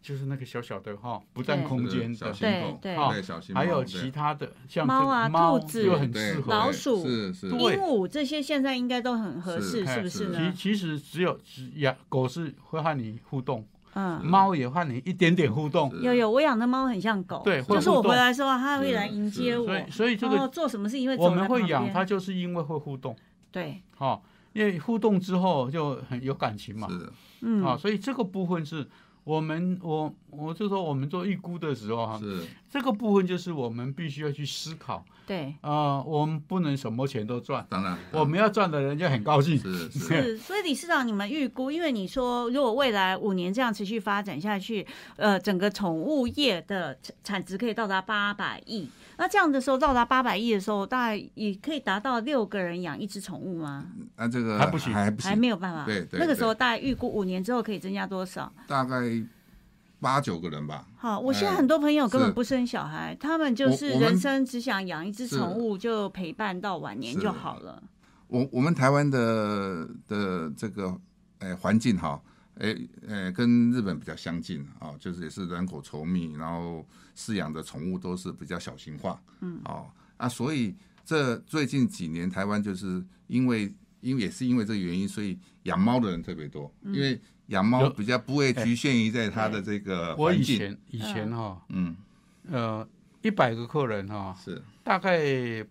[0.00, 3.54] 就是那个小小的哈，不占空间的，小狗，对对。
[3.54, 7.48] 还有其他的像猫啊兔子就很适合老鼠是是。
[7.48, 9.94] 鹦鹉这些现在应该都很合适，是。
[9.94, 10.28] 是不是是。
[10.28, 10.52] 呢？
[10.54, 23.16] 其其实只有只养狗是会和你互动，嗯，猫也和你一点点互动，有有，我养的猫很像狗，对就是我回来的时候，它会来迎接我，所以所以这个做什么事因为我们会养它，就是因为会互动，
[23.50, 24.20] 对，哈，
[24.58, 27.12] 因为互动之后就很有感情嘛，是。
[27.42, 28.84] 嗯，啊，所以这个部分是
[29.22, 39.58] 我们我我就说我们做预估的时候哈，是这个部分就是我们必须要去思考对，啊、我们不能什么钱都赚，当然我们要赚的人就很高兴。
[39.58, 44.86] 是是是，所以理事长，你们预估，因为你说如果未来五年这样持续发展下去，
[45.16, 48.88] 呃，整个宠物业的产产值可以到达八百亿，
[49.18, 53.86] 那这样的时候到达八百亿的时候，大概也可以达到六个人养一只宠物吗？
[54.16, 55.84] 那这个还不行还还不行，没有办法。
[55.84, 58.50] 对对那个时候大概预估五年之后可以增加多少？
[58.66, 59.00] 大概
[60.00, 60.86] 八九个人吧。
[60.96, 67.82] 好，我现在哎很多朋友根本不生小孩，他们就是人生只想养一只是宠物，就陪伴到晚年就好了。
[68.28, 71.00] 我我们台湾的的这个
[71.38, 72.20] 诶环境哈，
[72.56, 79.86] 诶诶跟日本比较相近啊，就是也是人口稠密，然后饲养的宠物都是比较小型化，嗯，哦
[80.18, 91.96] 啊，所以这最近几年台湾就是因为因为也是因为这个原因，所以养猫的人特别多，因为养猫比较不会局限于在它的这个我以环境，前以前哈、嗯，
[92.50, 92.86] 呃，
[93.20, 94.62] 一百个客人哈、是。
[94.84, 95.20] 大概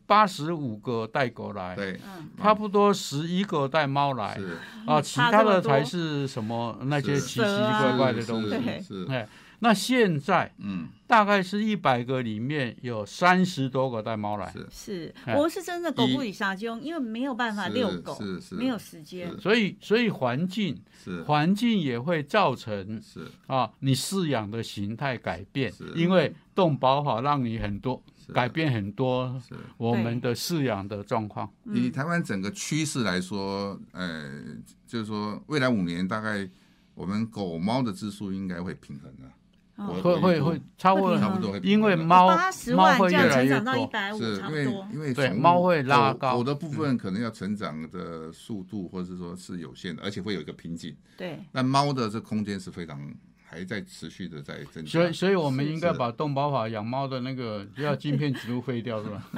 [0.05, 4.59] 八十五个带狗来，对，嗯，差不多十一个带猫来，是。
[4.85, 8.79] 啊，其他的才是什么那些奇奇怪怪的东是西。
[8.79, 9.27] 是，哎，
[9.59, 14.67] 那现在嗯，大概是一百个里面有三十多个带猫来，是。
[14.69, 15.35] 是哎。
[15.35, 19.35] 我们是真的狗不理沙丘，因为没有办法遛狗，是是没有时间。
[19.39, 21.23] 所以所以环境是。
[21.23, 23.27] 环境也会造成是。
[23.47, 29.55] 啊你饲养的形态改变是，因为动保法让你很多改变很多是。
[29.77, 31.51] 我们的饲养的状况。
[31.73, 34.39] 以台湾整个趋势来说，呃，
[34.85, 36.47] 就是说未来五年大概
[36.93, 39.31] 我们狗猫的支数应该会平衡的。
[39.77, 44.87] 会会会超过会差不多会因为猫猫万会越来越多，是因为差不多。
[44.91, 50.95] 因为对猫会拉高狗的部分可能要成长的速度或者是说是有限的，而且会有一个瓶颈。
[51.15, 52.99] 对，那猫的这空间是非常
[53.45, 54.89] 还在持续的在增加。
[54.89, 59.29] 所以所以我们应该把动保法养猫的那个要晶片植入废掉，是吧？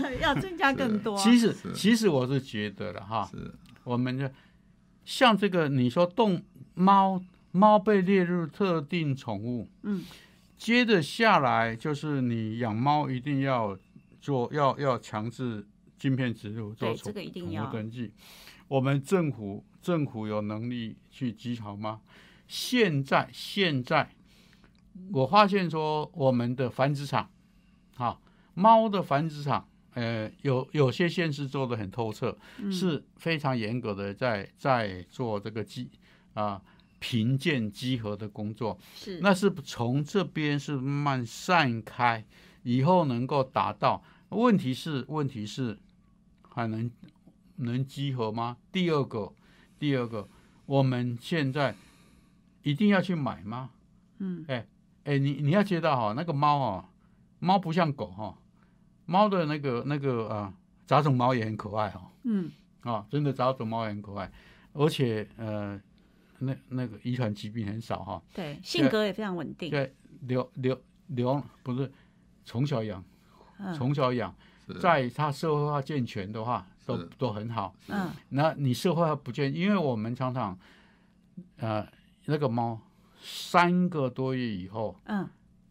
[0.00, 1.16] 要要增加更多。
[1.16, 3.54] 其实其实我是觉得了哈，是
[3.84, 4.32] 我们的
[5.04, 6.42] 像这个你说动
[6.74, 10.04] 猫猫被列入特定宠物，嗯，
[10.56, 13.76] 接着下来就是你养猫一定要
[14.20, 15.66] 做要要强制
[15.98, 18.12] 晶片植入做宠物登记。
[18.68, 22.00] 我们政府政府有能力去稽查吗？
[22.46, 24.10] 现在现在
[25.12, 27.30] 我发现说我们的繁殖场，
[27.96, 28.20] 哈，
[28.54, 35.90] 猫的繁殖场，呃，有有些县市做的很透彻，嗯是非常严格的在在做这个稽
[36.34, 36.60] 啊
[37.00, 38.78] 评鉴稽核的工作。
[38.94, 42.24] 是那是从这边是慢慢散开，
[42.62, 44.00] 以后能够达到。
[44.28, 45.76] 问题是，问题是
[46.48, 46.88] 还能
[47.56, 48.56] 能集合吗？
[48.70, 49.32] 第二个，
[49.76, 50.28] 第二个，
[50.66, 51.74] 我们现在
[52.62, 53.70] 一定要去买吗？
[54.18, 54.64] 嗯，哎
[55.02, 56.84] 哎，你你要知道哈，那个猫哦，
[57.40, 58.38] 猫不像狗哈，
[59.06, 60.54] 猫的那个那个啊
[60.86, 62.02] 杂种猫也很可爱哦。
[62.22, 64.30] 嗯啊，真的杂种猫也很可爱，
[64.74, 65.80] 而且呃，
[66.40, 68.22] 那那个遗传疾病很少哈。
[68.34, 69.70] 对，性格也非常稳定。
[69.70, 71.90] 对，流流流不是
[72.44, 73.02] 从小养，
[73.58, 74.34] 嗯从小养，
[74.80, 77.74] 在他社会化健全的话，都都很好。
[77.88, 80.58] 嗯那你社会化不健，因为我们常常，
[81.56, 81.86] 呃，
[82.26, 82.80] 那个猫
[83.20, 85.28] 三个多月以后，嗯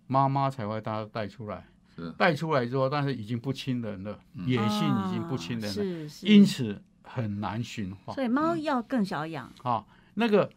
[0.07, 8.13] 妈妈才会把它带出来是，带出来之后，但是已经不亲人了，野性已经不亲啊人了，是是，因此很难驯化。
[8.13, 9.51] 所以猫要更小养。
[9.63, 10.51] 啊，那个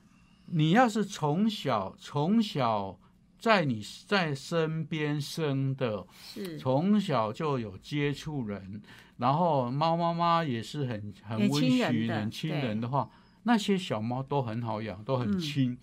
[0.53, 2.99] 你要是从小从小
[3.39, 6.59] 在你在身边生的，是。
[6.59, 8.81] 从小就有接触人，
[9.17, 13.11] 然后猫妈妈也是很很很温驯、很亲人的话，
[13.45, 15.39] 那些小猫都很好养，都很嗯。
[15.41, 15.79] 亲。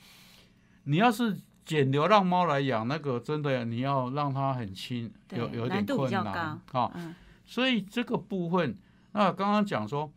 [0.83, 6.91] 你要是捡流浪猫来养，那个真的你要让它很亲，有有点困难啊。
[6.93, 7.15] 嗯。
[7.45, 8.77] 所以这个部分，
[9.13, 10.11] 那刚刚讲说，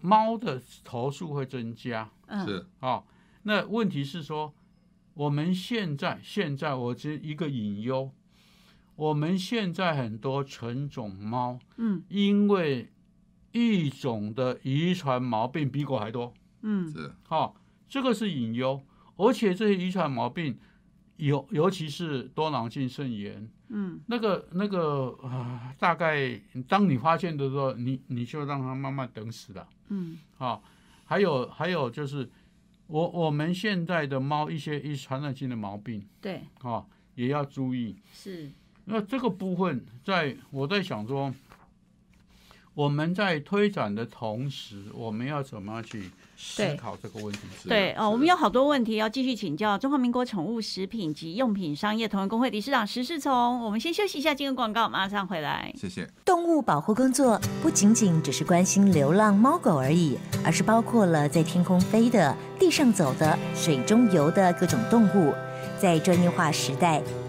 [0.00, 2.46] 猫的投诉会增加，嗯。
[2.46, 2.66] 是。
[2.78, 3.04] 好、
[3.44, 4.52] 那问题是说，
[5.14, 8.10] 我们现在现在我只一个隐忧，
[8.96, 12.02] 我们现在很多纯种猫，嗯。
[12.08, 12.90] 因为
[13.52, 16.90] 一种的遗传毛病比狗还多，嗯。
[16.90, 17.12] 是。
[17.28, 17.54] 好、
[17.88, 18.82] 这个是隐忧，
[19.16, 20.58] 而且这些遗传毛病
[21.16, 24.00] 尤，尤其是多囊性肾炎，嗯。
[24.06, 29.68] 那个那个啊、大概当你发现的时候，你你就让它慢慢等死了。
[29.88, 30.18] 嗯。
[30.38, 30.60] 哦，
[31.04, 32.28] 还有还有就是，
[32.86, 37.96] 我我们现在的猫一些一传染性的毛病对啊，也要注意。
[38.12, 38.50] 是
[38.84, 41.34] 那这个部分，在我在想说，
[42.74, 47.38] 我们在推展的同时，我们要怎么样去思考这个问题？
[47.62, 53.60] 是对哦，我们有好多问题要继续请教中华民国宠物食品及用品商业同仁工会理事长石世聪。
[53.62, 55.72] 我们先休息一下，进入广告，马上回来。
[55.76, 56.08] 谢谢。
[56.24, 65.32] 动物保护工作不仅仅只是关心流浪猫狗而已，而是包括了在天空飞的、地上走的、水中游的各种动物。
[65.78, 67.02] 在专业化时代，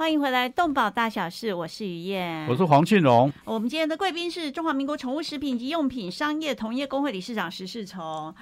[0.00, 8.34] 欢迎回来，动保大小事，我是于燕，我是黄庆荣，我们今天的贵宾是中华民国宠物食品及用品商业同业工会理事长石世聪。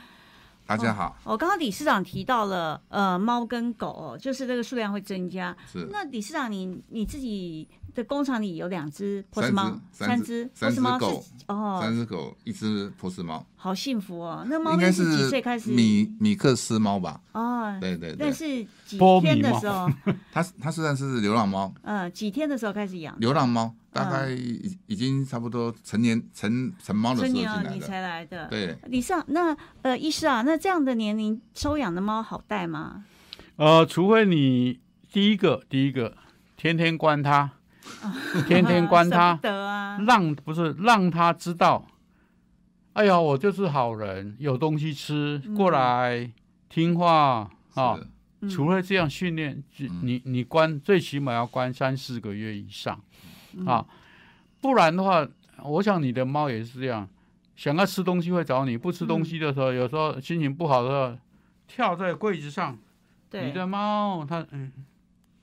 [0.68, 5.56] 大家好，我、刚刚理事长提到了，呃，猫跟狗哦，就是这个数量会增加。
[5.72, 14.44] 是那理事长你，你自己的，工厂里有两只波斯猫，三只波斯猫三只狗是哦，三只狗，一只波斯猫，好幸福哦。
[14.46, 15.70] 那猫应该咪是几岁开始？
[15.70, 17.18] 米米克斯猫吧？
[17.32, 18.44] 哦，对对对那，是
[18.84, 19.90] 几天的时候？
[20.30, 23.18] 它它虽然是流浪猫，嗯，几天的时候开始养？
[23.18, 27.80] 流浪猫大概已已经差不多成年成成猫的时候你。
[27.80, 28.46] 才来的。
[28.48, 33.04] 对，李尚，那呃，医师啊，那这样的年龄收养的猫好带吗？
[33.56, 34.80] 呃，除非你
[35.10, 36.16] 第一个第一个
[36.56, 37.50] 天天关它，
[38.46, 39.98] 天天关舍它，得啊。
[40.06, 41.86] 让不是让它知道，
[42.92, 46.30] 哎呀，我就是好人，有东西吃，过来
[46.68, 47.98] 听话啊。
[48.48, 49.64] 除了这样训练，
[50.02, 53.02] 你你关最起码要关三四个月以上嗯
[53.66, 53.84] 啊，
[54.60, 55.26] 不然的话，
[55.64, 57.08] 我想你的猫也是这样，
[57.56, 61.18] 想要吃东西会找你，不吃东西的时候，有时候心情不好的时候，
[61.66, 62.78] 跳在柜子上，
[63.30, 64.72] 对你的猫它嗯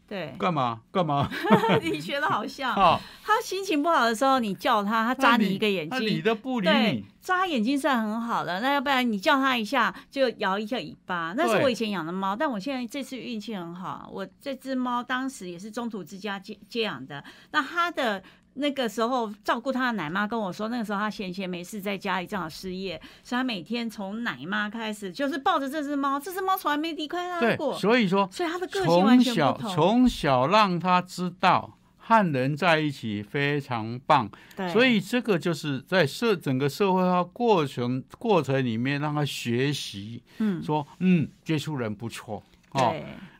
[0.07, 1.27] 对，干嘛干嘛
[1.81, 2.73] 你学的好像。
[2.77, 2.99] 啊？
[3.23, 6.23] 他心情不好的时候，你叫他，他眨你一个眼睛它理睛。
[6.23, 8.59] 都不理你，，眨眼睛算很好的。
[8.59, 11.33] 那要不然你叫它一下，就摇一下尾巴。
[11.35, 17.23] 那是我以前养的猫，但我现在这次运气很好，我这只猫当时也是中途之家接接养的。
[17.49, 18.21] 那它的
[18.53, 29.75] 那个时候照顾它的奶妈跟我说，那个时候他闲闲没事，在家里正好失业，所以他每天从奶妈开始，就是抱着这只猫，这只猫从来没离开它对过，，所以说所以它的个性完全不同。
[29.75, 31.77] 从小让他知道
[32.07, 42.93] 和人在一起非常棒，对，所以这个就是在社整个社会化过程过程里面让他学习，嗯，说嗯接触人不错哦。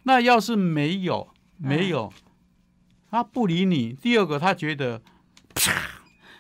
[0.03, 1.28] 那要是没有
[1.59, 2.11] 嗯没有，
[3.11, 5.01] 他不理你，第二个他觉得。
[5.53, 5.72] 啪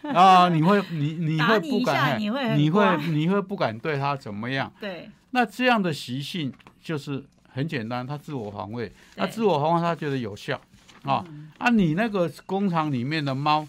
[0.13, 0.49] 啊！
[0.49, 4.71] 你会，你你会不敢，你会你会，你会不敢对他怎么样？
[4.79, 10.61] 对，那这样的习性就是很简单，他自我防卫，那自我防卫他觉得有效
[11.05, 11.69] 啊、嗯啊！
[11.69, 13.67] 你那个工厂里面的猫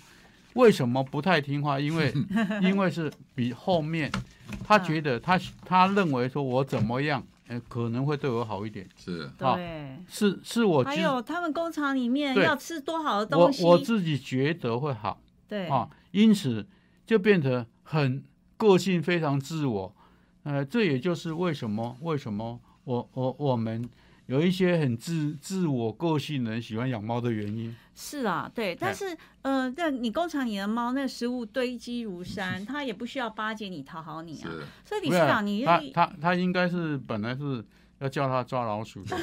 [0.55, 1.79] 为什么不太听话？
[1.79, 2.13] 因为
[2.63, 4.11] 因为是比后面，
[4.65, 9.97] 他觉得他他认为说我怎么样，呃，可能会对我好一点，是啊对。
[10.09, 16.67] 是是我还有他们工厂里面要吃多好的东西，我自己觉得会好对啊，因此
[17.05, 18.23] 就变得很
[18.57, 19.95] 个性非常自我，
[20.45, 23.87] 呃，这也就是为什么为什么我我我们
[24.27, 27.75] 有一些很自自我个性的人喜欢养猫的原因。
[27.95, 34.51] 是啊，对，但是呃，那你工厂里的猫那食物堆积如山，它也不需要巴结你、讨好你啊。
[34.85, 37.65] 所以理不是事长，你他他他应该是本来是
[37.99, 39.17] 要叫他抓老鼠的，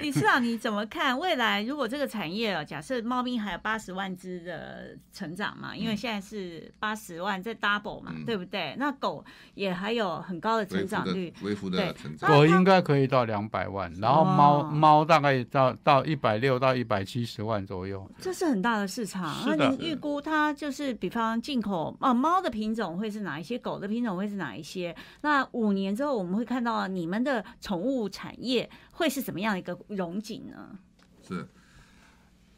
[0.00, 1.62] 理事长你怎么看未来？
[1.62, 8.74] 如果这个产业啊，假设猫咪还有八十万只的成长嘛，因为现在是八十万在 double 嘛，嗯对不对？
[8.76, 12.28] 那狗也还有很高的成长率，微幅对的成长。
[12.28, 18.10] 狗应该可以到两百万，然后猫猫大概到到一百六到一百七十万左右。
[18.18, 19.32] 这是很大的市场。
[19.46, 23.56] 那您预估它就是，比方进口啊，猫的品种会是哪一些？
[23.58, 24.94] 狗的品种会是哪一些？
[25.20, 30.78] 那五年之后，我们会看到你们的宠物产业会是怎么样一个荣景呢？
[31.22, 31.46] 是，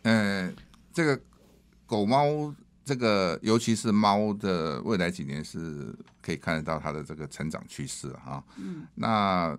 [0.02, 0.52] 呃，
[0.92, 1.20] 这个
[1.84, 2.54] 狗猫，
[2.84, 8.42] 这个尤其是猫的未来几年是可以看得到它的这个成长趋势哈。
[8.56, 9.58] 嗯，那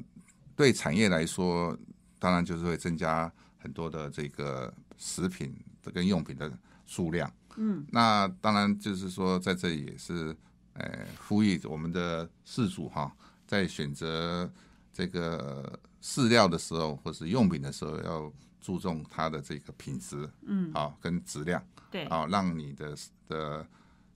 [0.55, 1.77] 对产业来说，
[2.17, 5.53] 当然就是会增加很多的这个食品
[5.93, 6.51] 跟用品的
[6.85, 7.31] 数量。
[7.57, 10.35] 嗯，那当然就是说，在这里也是，
[10.73, 13.11] 呃，呼吁我们的饲主哈，
[13.47, 14.47] 在选择
[14.93, 18.31] 这个饲料的时候，或是用品的时候，要
[18.61, 22.95] 注重它的这个品质，嗯，好跟质量，对，好让你的
[23.27, 23.65] 的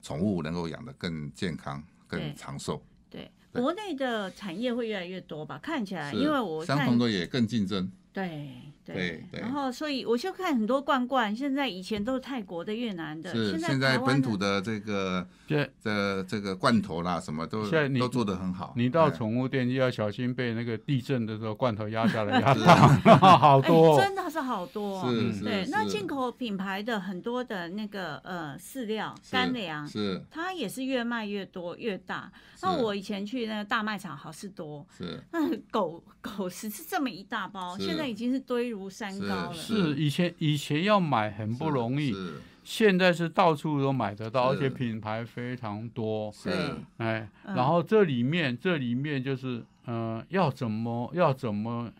[0.02, 2.84] 宠物能够养得更健康、更长寿。
[3.10, 5.58] 对，国内的产业会越来越多吧？
[5.60, 18.74] 看起来，因为我看相同的也更竞争，对对对然后所以我就看很多罐罐，现在以前都是泰国的、越南的，是现现在本土的这个这的这个罐头啦，什么都现在你都做得很好。
[18.76, 22.76] 你到哎宠物店就要小心被那个地震的时候罐头压下来 压到，
[23.38, 24.02] 好哎多、哦。
[24.02, 25.10] 真的是好多、哦。
[25.10, 32.32] 是嗯对，那进口品牌的很多的那个呃饲料、干粮，是它也是越卖越多越大。
[32.62, 39.54] 那我以前去那个大卖场好事多，是那狗狗食是这么一大包，现在已经是堆如山高了。
[39.54, 39.94] 是。
[39.94, 42.16] 是以前以前要买很不容易，
[42.64, 46.32] 现在是到处都买得到，而且品牌非常多。
[46.32, 46.50] 是。
[46.50, 46.58] 对。
[46.98, 47.56] 哎，嗯。
[47.56, 51.92] 然后这里面这里面就是，呃，要怎么要怎么，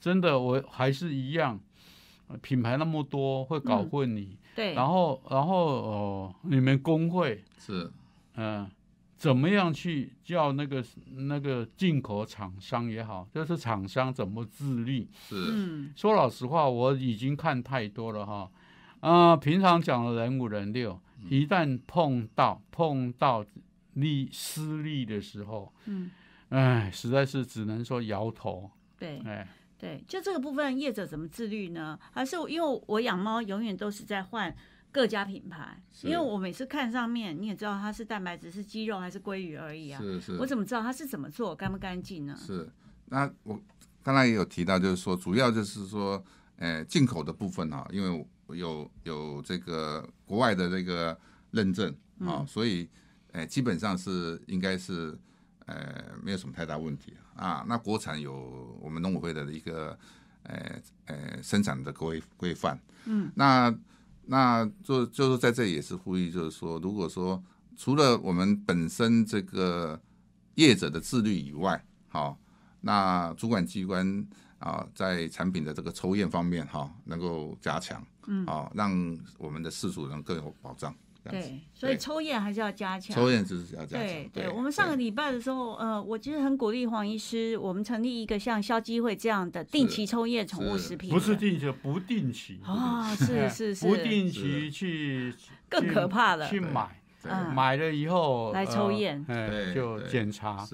[0.00, 1.60] 真的我还是一样，
[2.28, 3.88] 呃品牌那么多会搞嗯。
[3.90, 4.36] 混你。
[4.54, 7.90] 对，然后然后哦、你们工会，是。
[8.36, 8.66] 嗯、
[9.16, 15.08] 怎么样去叫那个那个进口厂商也好，就是厂商怎么自律？
[15.14, 18.50] 是嗯，说老实话，我已经看太多了哈。
[19.00, 21.00] 啊、平常讲的人五人六，
[21.30, 23.44] 一旦碰到碰到
[23.94, 26.10] 利失利的时候，嗯，
[26.48, 29.48] 哎，实在是只能说摇头，对哎，
[29.78, 31.98] 对，就这个部分，业者怎么自律呢？
[32.10, 34.54] 还是因为我养猫永远都是在换
[34.96, 42.34] 各家品牌，因为我每次看上面，你也知道它是蛋白质是鸡肉还是鲑鱼而已啊，是是，我怎么知道它是怎么做干不干净呢？
[42.34, 42.66] 是，
[43.04, 43.60] 那我
[44.02, 46.24] 刚才也有提到，就是说，主要就是说，
[46.56, 51.14] 呃，进口的部分哈、因为我有有这个国外的这个
[51.50, 52.88] 认证啊、所以，
[53.32, 55.14] 呃，基本上是应该是
[55.66, 57.62] 呃没有什么太大问题啊。
[57.68, 59.98] 那国产有我们农委会的一个
[60.44, 63.70] 呃呃生产的规规范，嗯，那
[64.26, 67.42] 那就就是在这里也是呼吁，就是说，如果说
[67.76, 70.00] 除了我们本身这个
[70.54, 72.38] 业者的自律以外，好、
[72.80, 74.26] 那主管机关
[74.58, 78.90] 啊，在产品的这个抽验方面哈、能够加强，嗯，啊，让
[79.38, 80.94] 我们的事主能更有保障。
[81.30, 81.50] 这样子。
[81.50, 83.14] 对，所以抽验还是要加强。
[83.14, 84.06] 抽验就是要加强。
[84.06, 95.34] 对对，我们上个礼拜的时候，呃，我其实很鼓励黄医师，我们成立一个像消基会这样的定期抽验宠物食品，不是定期，不定期，啊，是哎是是，不定期去
[95.68, 96.48] 更可怕了。
[96.48, 97.52] 去买，嗯。
[97.54, 100.64] 买了以后来抽验呃哎，就检查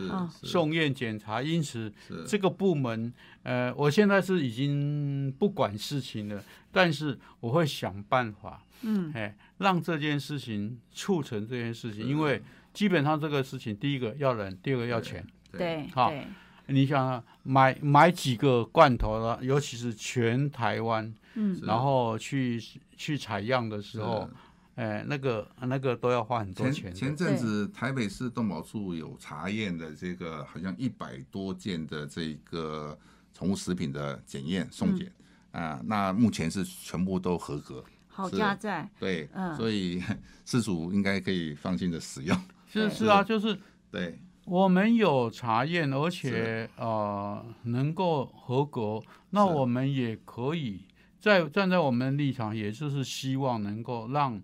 [0.43, 1.91] 送验检查，因此
[2.27, 15.27] 这个部门，呃，我现在是已经不管事情了，但是我会想办法，嗯，哎，让这件事情促成这件事情，因为基本上这个事情，第一个要人，第二个要钱。
[15.51, 15.87] 对。
[15.89, 16.27] 好对，
[16.67, 22.63] 你想啊，买买几个罐头了，尤其是全台湾，嗯然后去
[22.97, 24.29] 去采样的时候，
[24.77, 27.17] 哎，那个那个都要花很多钱前前。
[27.17, 32.99] 阵子台北市动保处有查验的这个好像一百多件的这个
[33.35, 35.13] 宠物食品的检验送检
[35.53, 37.85] 嗯啊，那目前是全部都合格。
[38.23, 40.03] 好是加在，对，嗯所以
[40.47, 42.37] 事主应该可以放心的使用。
[42.73, 43.59] 是是啊，就是
[43.91, 49.01] 对，我们有查验，而且呃能够合格，
[49.31, 50.83] 那我们也可以
[51.21, 54.35] 在站在我们的立场，也就是希望能够让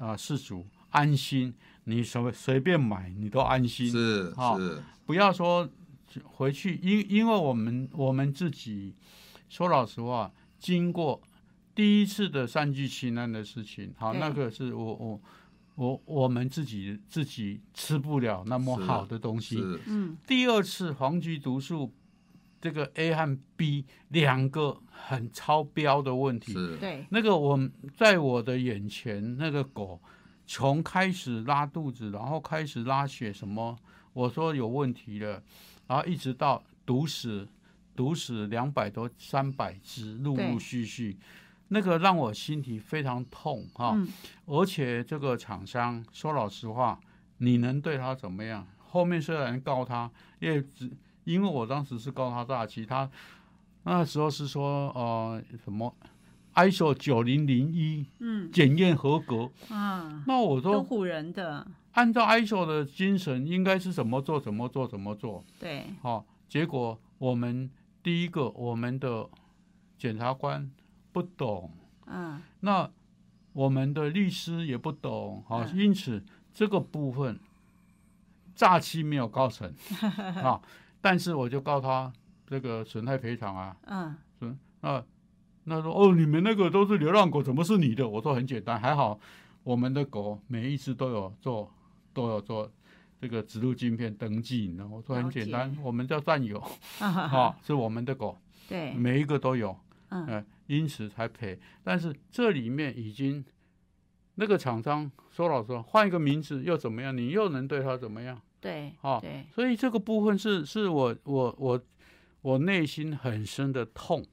[0.00, 5.68] 啊、呃事主安心，你随随便买你都安心，是好是不要说
[6.24, 8.94] 回去，因因为我们我们自己
[9.48, 11.22] 说老实话，经过
[11.76, 15.20] 第一次的三聚氰胺的事情，好，那个是我我
[15.74, 19.62] 我我们自己自己吃不了那么好的东西。
[19.86, 20.16] 嗯。
[20.26, 21.92] 第二次黄菊毒素
[22.62, 30.00] 这个 A 和 B 两个很超标的问题，对，那个我在我的眼前，那个狗
[30.46, 33.78] 从开始拉肚子，然后开始拉血，什么
[34.14, 35.42] 我说有问题了，
[35.86, 37.46] 然后一直到毒死，
[37.94, 40.50] 毒死两百多、三百只，陆对。
[40.50, 41.18] 陆续续，
[41.68, 44.08] 那个让我心里非常痛哈、嗯。
[44.46, 46.98] 而且这个厂商说老实话，
[47.38, 48.66] 你能对他怎么样？
[48.78, 50.90] 后面虽然告他，也只
[51.24, 53.10] 因为我当时是告他诈欺，他
[53.82, 55.94] 那时候是说呃什么
[56.54, 58.50] ISO 九零零一嗯。
[58.50, 67.68] 检验合格，啊，那我说都唬人的，按照 ISO 的精神，应该是怎么做怎么做怎么做，对，好、结果我们
[68.02, 69.28] 第一个我们的
[69.98, 70.70] 检察官
[71.16, 71.70] 不懂。
[72.04, 72.90] 嗯那
[73.54, 77.40] 我们的律师也不懂，好、嗯因此这个部分
[78.54, 79.72] 诈欺没有告成
[80.44, 80.60] 啊，
[81.00, 82.12] 但是我就告他
[82.46, 83.74] 这个损害赔偿啊，
[84.40, 85.02] 嗯那
[85.64, 88.06] 那说哦，你们那个都是流浪狗，怎么是你的？
[88.06, 89.18] 我说很简单，还好
[89.64, 91.72] 我们的狗每一只都有做
[92.12, 92.70] 都有做
[93.18, 96.62] 这个植入晶片登记，然后我说很简单，我们叫战友
[97.00, 98.36] 啊是我们的狗，
[98.68, 99.74] 对，每一个都有。
[100.10, 101.58] 嗯呃，因此才赔。
[101.82, 103.44] 但是这里面已经
[104.36, 107.16] 那个厂商说老实话，换一个名字又怎么样？
[107.16, 108.40] 你又能对他怎么样？
[108.60, 111.80] 对哦对，所以这个部分是是我我我
[112.42, 114.24] 我内心很深的痛。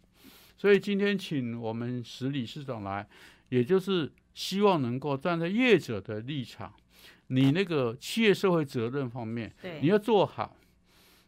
[0.57, 3.07] 所以今天请我们石理事长来，
[3.49, 6.73] 也就是希望能够站在业者的立场，
[7.27, 10.55] 你那个企业社会责任方面，对，你要做好，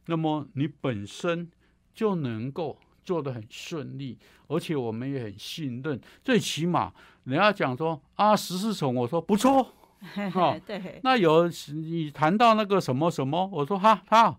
[0.05, 1.51] 那么你本身
[1.93, 6.01] 就能够做得很顺利，而且我们也很信任。
[6.23, 6.91] 最起码
[7.23, 9.71] 人家讲说啊，十四宠，我说不错。
[10.35, 14.35] 哦对，那有你谈到那个什么什么，我说哈他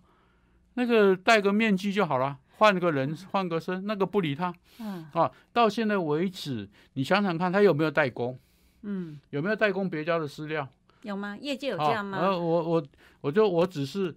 [0.75, 5.31] 那个戴个面具就好了，换个人换个身，那个不理他嗯啊。
[5.53, 8.39] 到现在为止，你想想看，他有没有代工？
[8.83, 10.69] 嗯，有没有代工别家的饲料？
[11.03, 11.37] 有吗？
[11.41, 12.37] 业界有这样呃，吗？
[12.37, 12.85] 我我
[13.23, 14.15] 我就我只是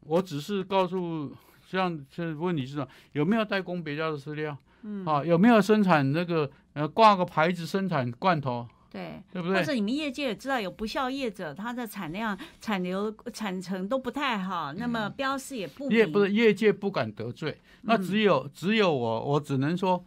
[0.00, 1.34] 我只是告诉
[1.78, 4.56] 像这问题是什么有没有代工别家的饲料？
[4.82, 9.22] 嗯，啊，有没有生产那个呃挂个牌子生产罐头，对。
[9.32, 9.58] 对不对？
[9.58, 15.96] 或者你们业界也知道有不孝业者，他的产量、产流、产程都不太好，那么标示也不明。
[15.96, 18.02] 业不是业界不敢得罪，那嗯。
[18.02, 20.04] 只有只有我，我只能说，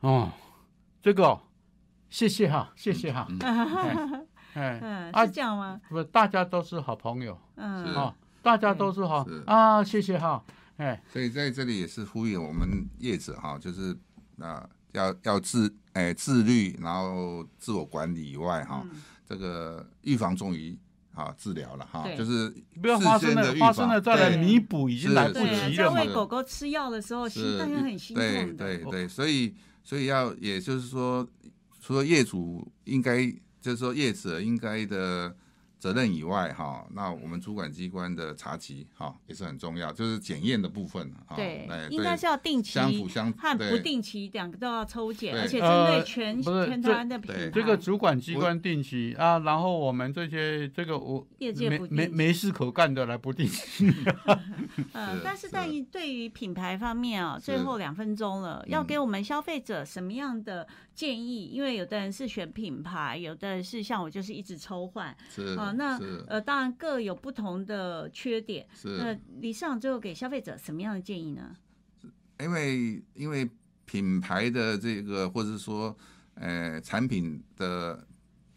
[0.00, 0.30] 哦，
[1.00, 1.40] 这个哦
[2.10, 5.80] 谢谢哈，谢谢哈， 哎哎，嗯，啊是这样吗？
[5.88, 7.38] 不，大家都是好朋友。
[7.56, 7.86] 嗯。
[7.86, 7.92] 是。
[7.94, 9.24] 啊，大家都是好。
[9.26, 9.42] 是。
[9.46, 10.42] 啊，谢谢哈，
[10.78, 12.68] 哎，所以在这里也是呼吁我们
[12.98, 13.96] 业者哈，就是
[14.40, 20.74] 啊、要要自哎自律，然后自我管理以外哈，嗯这个预防重于
[21.12, 22.48] 啊治疗了哈，就是
[22.80, 26.14] 不要发生了事先的预防发生了再来对弥补，已经来不，及了嘛在喂。
[26.14, 28.52] 狗狗吃药的时候，心是大家很心痛对的。
[28.54, 29.54] 对对，所以
[29.84, 31.28] 所以要也就是说，
[31.80, 35.36] 除了业主应该就是说业者应该的
[35.78, 47.50] 责任以外哈，那我们主管机关的查缉哈也是很重要，就是检验的部分哈，对哎，应该是要定期相辅相和不定期两个都要抽检，而且针对呃全全这台湾的品牌对。
[47.50, 53.92] 这个主管机关定期啊，然后我们这些这个我业界没没没事可干的来不定期，
[54.92, 60.66] 嗯，但是是在于对于品牌方面啊，最是后两分钟了，要嗯给我们消费者什么样的
[60.98, 61.44] 建议？
[61.44, 65.70] 因为有的人是选品牌，有的人是像我就是一直抽换是啊。
[65.70, 65.96] 那
[66.26, 68.66] 呃，当然各有不同的缺点。
[68.82, 71.56] 那是，李市长最后给消费者什么样的建议呢？
[72.40, 73.48] 因为因为
[73.84, 75.96] 品牌的这个或者是说
[76.34, 78.04] 呃产品的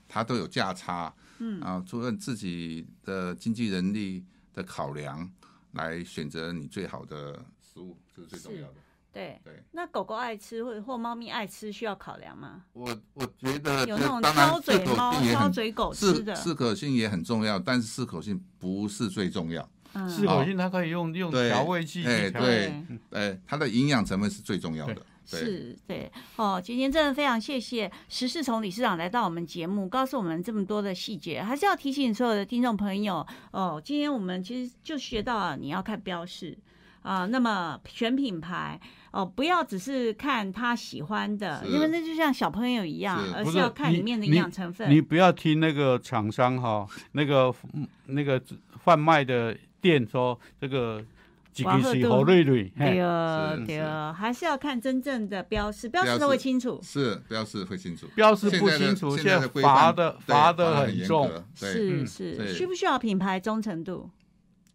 [0.08, 5.32] 它都有价差，嗯啊，除了自己的经济能力的考量
[5.74, 8.78] 来选择你最好的食物，这是最重要的。
[9.12, 9.40] 对。
[9.44, 12.64] 对那狗狗爱吃或者或猫咪爱吃，需要考量吗？
[12.74, 19.62] 我我觉得有那种挑嘴猫、挑嘴狗吃的，适口性也很重要，但是适口性不是最重要。
[19.94, 22.86] 嗯适口性它可以用用对调味剂去调哎对味。
[23.10, 25.06] 呃，它的营养成分是最重要的。
[25.30, 31.44] 对，是对哦，今天真的非常谢谢石世从理事长来到我们节目，告诉我们这么多的细节。
[31.44, 36.58] 还是要提醒所有的听众朋友哦，今天我们其实就学到了你要看标示
[37.02, 38.80] 啊、那么选品牌
[39.12, 44.90] 哦，不要只是看他喜欢的，因为那就像小朋友一样，是而是要看里面的营你养成分。
[44.90, 48.42] 你不要听那个厂商哈，那个嗯那个
[48.84, 51.04] 贩卖的店说这个
[51.52, 56.80] 几个是好瑞瑞，对对哦，还是要看真正的标示，标示标都会清楚。
[56.82, 58.08] 是标示会清楚。
[58.16, 61.30] 标示不清楚，现在罚范的对罚的很很重。
[61.54, 64.10] 是是，需不需要品牌忠诚度？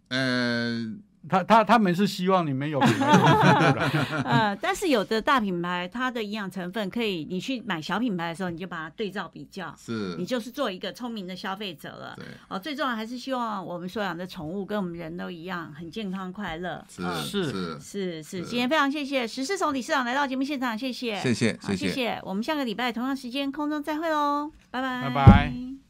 [0.09, 0.95] 呃，
[1.29, 10.15] 他他他们是希望你们有品牌 但是有的大品牌，它的营养成分可以，你去买小品牌的时候，你就把它对照比较，是。
[10.17, 12.15] 你，就是做一个聪明的消费者了。
[12.17, 16.85] 对，哦，最重要还是希望我们所养的宠物跟我们人都一样，很健康快乐。
[16.89, 17.45] 是嗯是。
[17.45, 21.77] 是，是是，今天非常谢谢石世从理事长来到节目现场，谢谢，谢谢谢。
[21.77, 21.93] 谢谢。
[21.93, 25.86] 谢，我们下个礼拜同样时间空中再会喽，拜拜，拜拜。